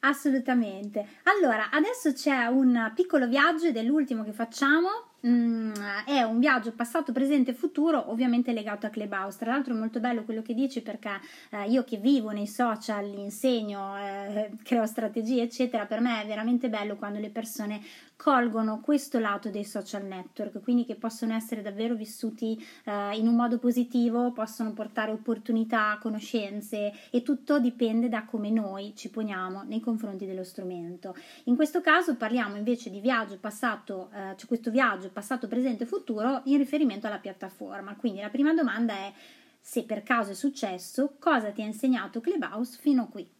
[0.00, 1.06] Assolutamente.
[1.24, 4.88] Allora, adesso c'è un piccolo viaggio ed è l'ultimo che facciamo
[5.26, 5.74] Mm,
[6.06, 9.36] è un viaggio passato, presente e futuro, ovviamente legato a Clubhouse.
[9.38, 11.20] Tra l'altro è molto bello quello che dici perché
[11.50, 16.70] eh, io che vivo nei social, insegno, eh, creo strategie, eccetera, per me è veramente
[16.70, 17.82] bello quando le persone
[18.20, 23.34] colgono questo lato dei social network, quindi che possono essere davvero vissuti eh, in un
[23.34, 29.80] modo positivo, possono portare opportunità, conoscenze e tutto dipende da come noi ci poniamo nei
[29.80, 31.16] confronti dello strumento.
[31.44, 35.86] In questo caso parliamo invece di viaggio passato, eh, cioè questo viaggio passato, presente e
[35.86, 37.96] futuro in riferimento alla piattaforma.
[37.96, 39.12] Quindi la prima domanda è
[39.58, 43.39] se per caso è successo, cosa ti ha insegnato Clubhouse fino a qui?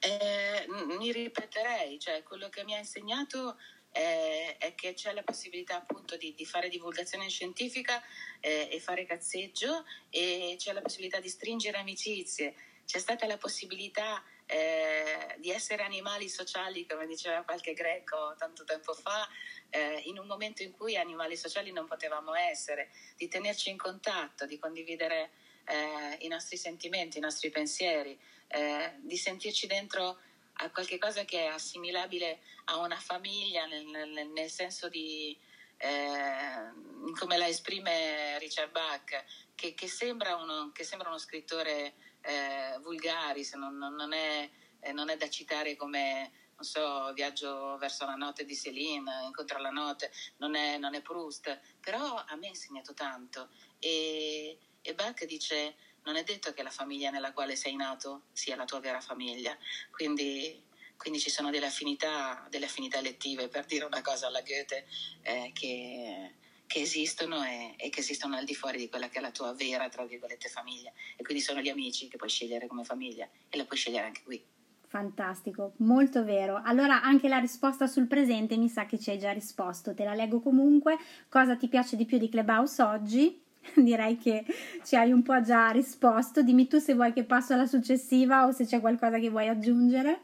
[0.00, 3.56] Eh, mi ripeterei, cioè quello che mi ha insegnato
[3.92, 8.02] eh, è che c'è la possibilità appunto di, di fare divulgazione scientifica
[8.40, 14.22] eh, e fare cazzeggio e c'è la possibilità di stringere amicizie, c'è stata la possibilità
[14.46, 19.28] eh, di essere animali sociali, come diceva qualche greco tanto tempo fa,
[19.70, 24.46] eh, in un momento in cui animali sociali non potevamo essere, di tenerci in contatto,
[24.46, 25.30] di condividere
[25.66, 28.18] eh, i nostri sentimenti, i nostri pensieri,
[28.48, 30.18] eh, di sentirci dentro
[30.60, 35.38] a qualche cosa che è assimilabile a una famiglia nel, nel, nel senso di
[35.76, 36.72] eh,
[37.18, 39.24] come la esprime Richard Bach,
[39.54, 44.92] che, che, sembra, uno, che sembra, uno, scrittore eh, vulgari, se non, non, è, eh,
[44.92, 49.70] non, è, da citare come non so, viaggio verso la notte di Céline, incontra la
[49.70, 53.48] notte, non è, non è Proust, però a me ha insegnato tanto.
[53.78, 55.76] E, e Bach dice,
[56.08, 59.54] non è detto che la famiglia nella quale sei nato sia la tua vera famiglia,
[59.90, 60.64] quindi,
[60.96, 64.86] quindi ci sono delle affinità, delle affinità elettive, per dire una cosa alla Goethe,
[65.20, 66.34] eh, che,
[66.66, 69.52] che esistono e, e, che esistono al di fuori di quella che è la tua
[69.52, 70.90] vera, tra virgolette, famiglia.
[71.16, 74.22] E quindi sono gli amici che puoi scegliere come famiglia e la puoi scegliere anche
[74.22, 74.42] qui.
[74.86, 76.62] Fantastico, molto vero.
[76.64, 80.14] Allora anche la risposta sul presente mi sa che ci hai già risposto, te la
[80.14, 80.96] leggo comunque.
[81.28, 83.46] Cosa ti piace di più di Clubhouse oggi?
[83.76, 84.44] Direi che
[84.84, 86.42] ci hai un po' già risposto.
[86.42, 90.20] Dimmi tu se vuoi che passo alla successiva o se c'è qualcosa che vuoi aggiungere.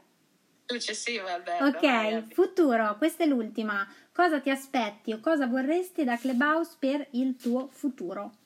[0.66, 1.64] Successiva, Alberto.
[1.64, 3.86] Ok, vai, futuro, questa è l'ultima.
[4.12, 8.36] Cosa ti aspetti o cosa vorresti da Clubhouse per il tuo futuro?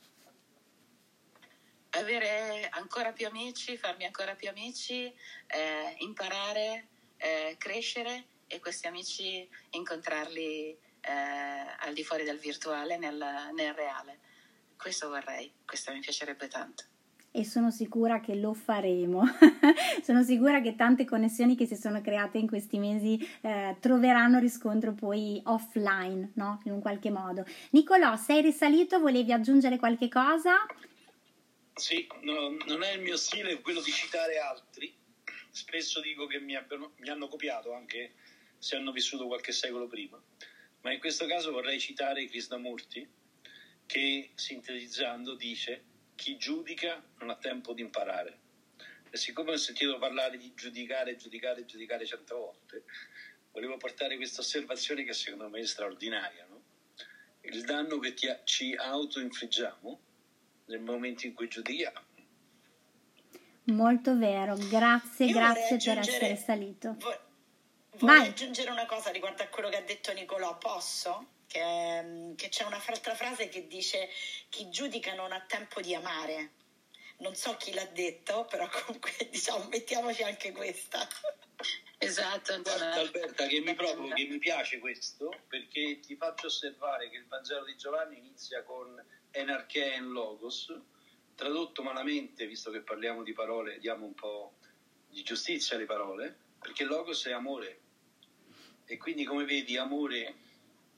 [1.90, 5.12] avere ancora più amici, farmi ancora più amici,
[5.46, 11.10] eh, imparare, eh, crescere e questi amici incontrarli eh,
[11.80, 14.20] al di fuori del virtuale, nel, nel reale.
[14.78, 16.84] Questo vorrei, questo mi piacerebbe tanto
[17.30, 19.22] e sono sicura che lo faremo.
[20.02, 24.92] sono sicura che tante connessioni che si sono create in questi mesi eh, troveranno riscontro
[24.92, 26.60] poi offline, no?
[26.64, 27.44] In un qualche modo.
[27.70, 28.98] Nicolò, sei risalito?
[28.98, 30.66] Volevi aggiungere qualche cosa?
[31.74, 34.92] Sì, no, non è il mio stile quello di citare altri.
[35.50, 38.14] Spesso dico che mi, abbiano, mi hanno copiato anche
[38.58, 40.20] se hanno vissuto qualche secolo prima.
[40.80, 43.08] Ma in questo caso vorrei citare Krishnamurti
[43.88, 45.82] che sintetizzando dice
[46.14, 48.38] chi giudica non ha tempo di imparare.
[49.08, 52.84] E siccome ho sentito parlare di giudicare, giudicare, giudicare cento volte,
[53.50, 56.46] volevo portare questa osservazione che secondo me è straordinaria.
[56.50, 56.62] No?
[57.40, 60.00] Il danno che ti, ci autoinfliggiamo
[60.66, 62.06] nel momento in cui giudichiamo.
[63.64, 66.96] Molto vero, grazie, Io grazie per essere salito.
[67.92, 68.28] Vorrei Vai.
[68.28, 71.36] aggiungere una cosa riguardo a quello che ha detto Nicolò, posso?
[71.48, 74.08] Che, che c'è un'altra frase che dice
[74.50, 76.52] chi giudica non ha tempo di amare.
[77.20, 81.08] Non so chi l'ha detto, però comunque diciamo mettiamoci anche questa.
[82.00, 87.16] Esatto, Guarda, Alberta, che mi, provo, che mi piace questo perché ti faccio osservare che
[87.16, 90.72] il Vangelo di Giovanni inizia con Enarchea en Logos,
[91.34, 94.58] tradotto malamente, visto che parliamo di parole, diamo un po'
[95.08, 97.80] di giustizia alle parole, perché Logos è amore.
[98.84, 100.36] E quindi, come vedi, amore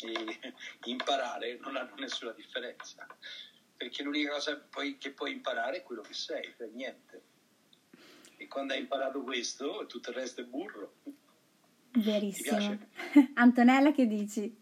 [0.07, 3.07] e imparare non hanno nessuna differenza,
[3.76, 7.22] perché l'unica cosa poi, che puoi imparare è quello che sei, cioè niente.
[8.36, 10.94] E quando hai imparato questo, tutto il resto è burro.
[11.92, 12.78] Verissimo.
[13.34, 14.59] Antonella, che dici?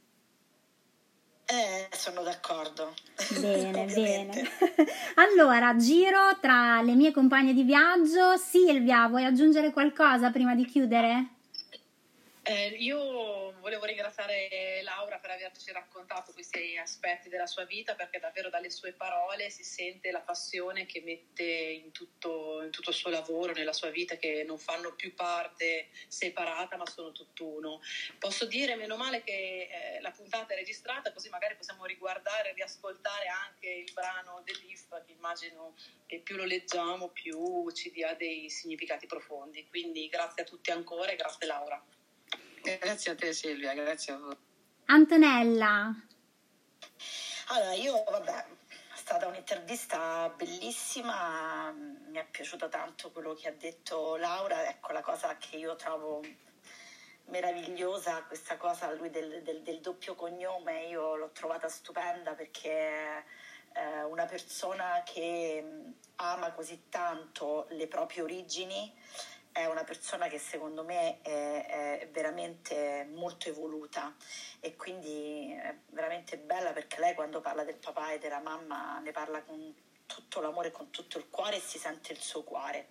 [1.51, 2.95] Eh, sono d'accordo.
[3.41, 4.49] Bene, bene.
[5.14, 8.36] allora, giro tra le mie compagne di viaggio.
[8.36, 11.38] Silvia, vuoi aggiungere qualcosa prima di chiudere?
[12.51, 18.49] Eh, io volevo ringraziare Laura per averci raccontato questi aspetti della sua vita perché davvero
[18.49, 23.11] dalle sue parole si sente la passione che mette in tutto, in tutto il suo
[23.11, 27.82] lavoro, nella sua vita, che non fanno più parte separata ma sono tutt'uno.
[28.18, 32.55] Posso dire, meno male che eh, la puntata è registrata così magari possiamo riguardare e
[32.55, 35.76] riascoltare anche il brano dell'IF che immagino
[36.07, 39.66] che più lo leggiamo più ci dia dei significati profondi.
[39.68, 41.84] Quindi grazie a tutti ancora e grazie Laura.
[42.62, 44.36] Grazie a te Silvia, grazie a voi.
[44.86, 45.94] Antonella.
[47.48, 54.16] Allora, io vabbè, è stata un'intervista bellissima, mi è piaciuto tanto quello che ha detto
[54.16, 56.22] Laura, ecco la cosa che io trovo
[57.26, 63.24] meravigliosa, questa cosa lui del, del, del doppio cognome, io l'ho trovata stupenda perché
[63.74, 65.64] eh, una persona che
[66.16, 68.94] ama così tanto le proprie origini
[69.53, 71.66] è una persona che secondo me è,
[72.01, 74.14] è, veramente molto evoluta
[74.61, 79.11] e quindi è veramente bella perché lei quando parla del papà e della mamma ne
[79.12, 79.74] parla con
[80.07, 82.88] tutto l'amore, con tutto il cuore e si sente il suo cuore.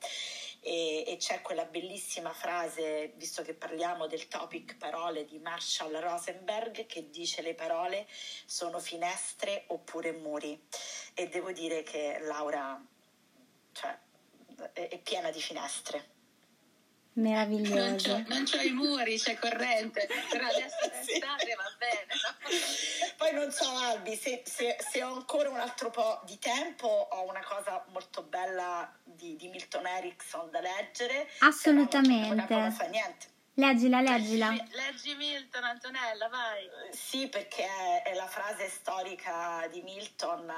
[0.62, 6.86] E, e c'è quella bellissima frase, visto che parliamo del topic parole di Marshall Rosenberg,
[6.86, 8.08] che dice le parole
[8.46, 10.68] sono finestre oppure muri.
[11.14, 12.80] E devo dire che Laura
[13.72, 13.98] cioè,
[14.74, 16.16] è, è piena di finestre
[17.18, 18.10] Meraviglioso.
[18.12, 21.14] Non c'ho, non c'ho, i muri, c'è corrente, però adesso sì.
[21.14, 22.14] estate va bene.
[23.18, 27.28] Poi non so Albi, se, se, se, ho ancora un altro po' di tempo ho
[27.28, 31.28] una cosa molto bella di, di Milton Erickson da leggere.
[31.40, 32.54] Assolutamente.
[32.54, 33.36] Non fa niente.
[33.56, 34.52] Leggila, leggila.
[34.52, 36.70] Leggi, Milton, Antonella, vai.
[36.92, 40.54] Sì, perché è, è la frase storica di Milton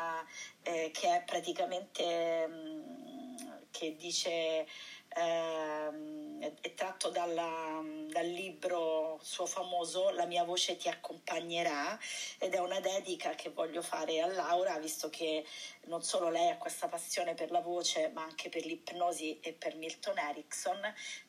[0.64, 4.68] eh, che è praticamente mh, mm, che dice...
[5.16, 11.98] Ehm, è tratto dalla, dal libro suo famoso La mia voce ti accompagnerà
[12.38, 15.46] ed è una dedica che voglio fare a Laura visto che
[15.86, 19.76] non solo lei ha questa passione per la voce ma anche per l'ipnosi e per
[19.76, 20.80] Milton Erickson,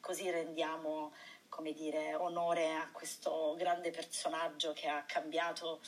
[0.01, 1.13] così rendiamo
[1.51, 5.81] come dire, onore a questo grande personaggio che ha cambiato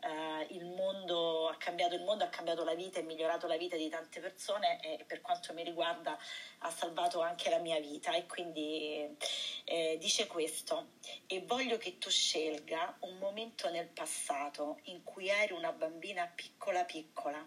[0.00, 3.76] eh, il mondo, ha cambiato il mondo, ha cambiato la vita e migliorato la vita
[3.76, 6.18] di tante persone e per quanto mi riguarda
[6.58, 8.14] ha salvato anche la mia vita.
[8.14, 9.16] E quindi
[9.64, 10.92] eh, dice questo
[11.26, 16.84] e voglio che tu scelga un momento nel passato in cui eri una bambina piccola
[16.84, 17.46] piccola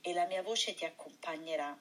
[0.00, 1.78] e la mia voce ti accompagnerà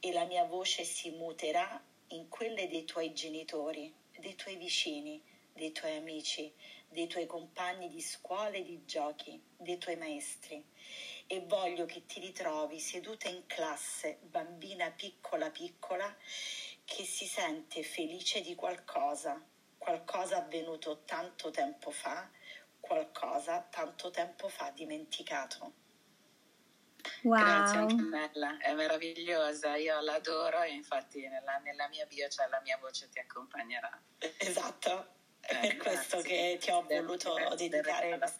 [0.00, 5.72] e la mia voce si muterà in quelle dei tuoi genitori, dei tuoi vicini, dei
[5.72, 6.52] tuoi amici,
[6.88, 10.64] dei tuoi compagni di scuola e di giochi, dei tuoi maestri.
[11.26, 16.16] E voglio che ti ritrovi seduta in classe, bambina piccola piccola,
[16.84, 19.44] che si sente felice di qualcosa,
[19.76, 22.30] qualcosa avvenuto tanto tempo fa,
[22.80, 25.86] qualcosa tanto tempo fa dimenticato.
[27.22, 27.38] Wow.
[27.38, 32.78] Grazie Antonella, è meravigliosa, io l'adoro e infatti nella, nella mia bio c'è la mia
[32.78, 34.00] voce ti accompagnerà.
[34.38, 35.76] Esatto, è per grazie.
[35.76, 38.30] questo che ti ho voluto dedicare la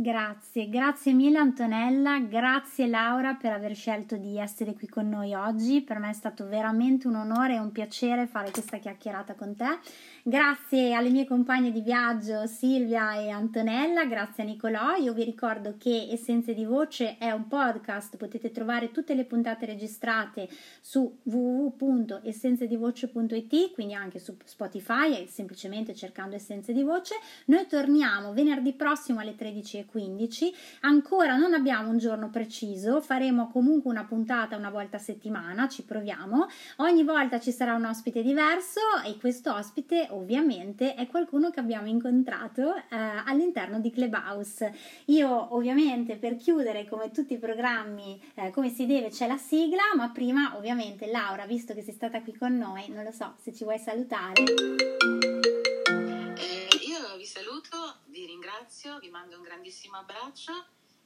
[0.00, 5.80] Grazie, grazie mille Antonella, grazie Laura per aver scelto di essere qui con noi oggi,
[5.82, 9.80] per me è stato veramente un onore e un piacere fare questa chiacchierata con te.
[10.28, 14.94] Grazie alle mie compagne di viaggio Silvia e Antonella, grazie a Nicolò.
[14.96, 19.64] Io vi ricordo che Essenze di Voce è un podcast, potete trovare tutte le puntate
[19.64, 20.46] registrate
[20.82, 27.14] su www.essenzedivoce.it, quindi anche su Spotify, semplicemente cercando Essenze di Voce.
[27.46, 30.52] Noi torniamo venerdì prossimo alle 13.15.
[30.80, 35.84] Ancora non abbiamo un giorno preciso, faremo comunque una puntata una volta a settimana, ci
[35.84, 36.48] proviamo.
[36.76, 41.88] Ogni volta ci sarà un ospite diverso e questo ospite ovviamente è qualcuno che abbiamo
[41.88, 44.76] incontrato eh, all'interno di Clubhouse.
[45.06, 49.82] Io ovviamente per chiudere come tutti i programmi eh, come si deve c'è la sigla,
[49.96, 53.54] ma prima ovviamente Laura, visto che sei stata qui con noi, non lo so se
[53.54, 54.42] ci vuoi salutare.
[54.42, 60.52] Eh, io vi saluto, vi ringrazio, vi mando un grandissimo abbraccio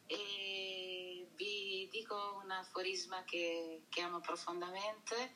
[0.07, 5.31] e vi dico un aforisma che, che amo profondamente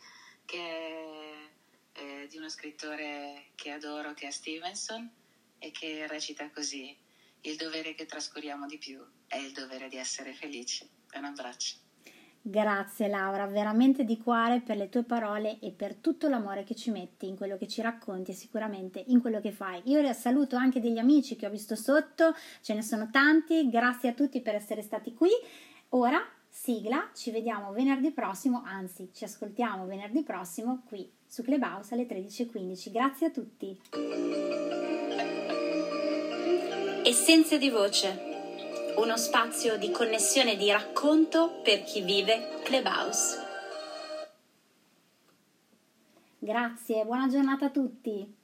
[0.45, 1.49] che è
[1.97, 5.11] eh, di uno scrittore che adoro, che è Stevenson,
[5.59, 6.97] e che recita così:
[7.43, 10.89] Il dovere che trascuriamo di più è il dovere di essere felici.
[11.15, 11.77] Un abbraccio.
[12.49, 16.93] Grazie Laura, veramente di cuore per le tue parole e per tutto l'amore che ci
[16.93, 19.83] metti in quello che ci racconti e sicuramente in quello che fai.
[19.87, 24.13] Io saluto anche degli amici che ho visto sotto, ce ne sono tanti, grazie a
[24.13, 25.31] tutti per essere stati qui.
[25.89, 26.21] Ora,
[26.57, 32.91] sigla, ci vediamo venerdì prossimo, anzi ci ascoltiamo venerdì prossimo qui su Clubhouse alle 13.15.
[32.91, 33.81] Grazie a tutti.
[37.05, 43.45] Essenze di voce, uno spazio di connessione e di racconto per chi vive Clubhouse.
[46.39, 48.35] Grazie, buona giornata a tutti.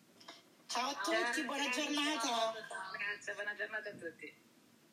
[0.66, 2.52] Ciao a tutti, buona giornata.
[2.92, 4.41] Grazie, buona giornata a tutti.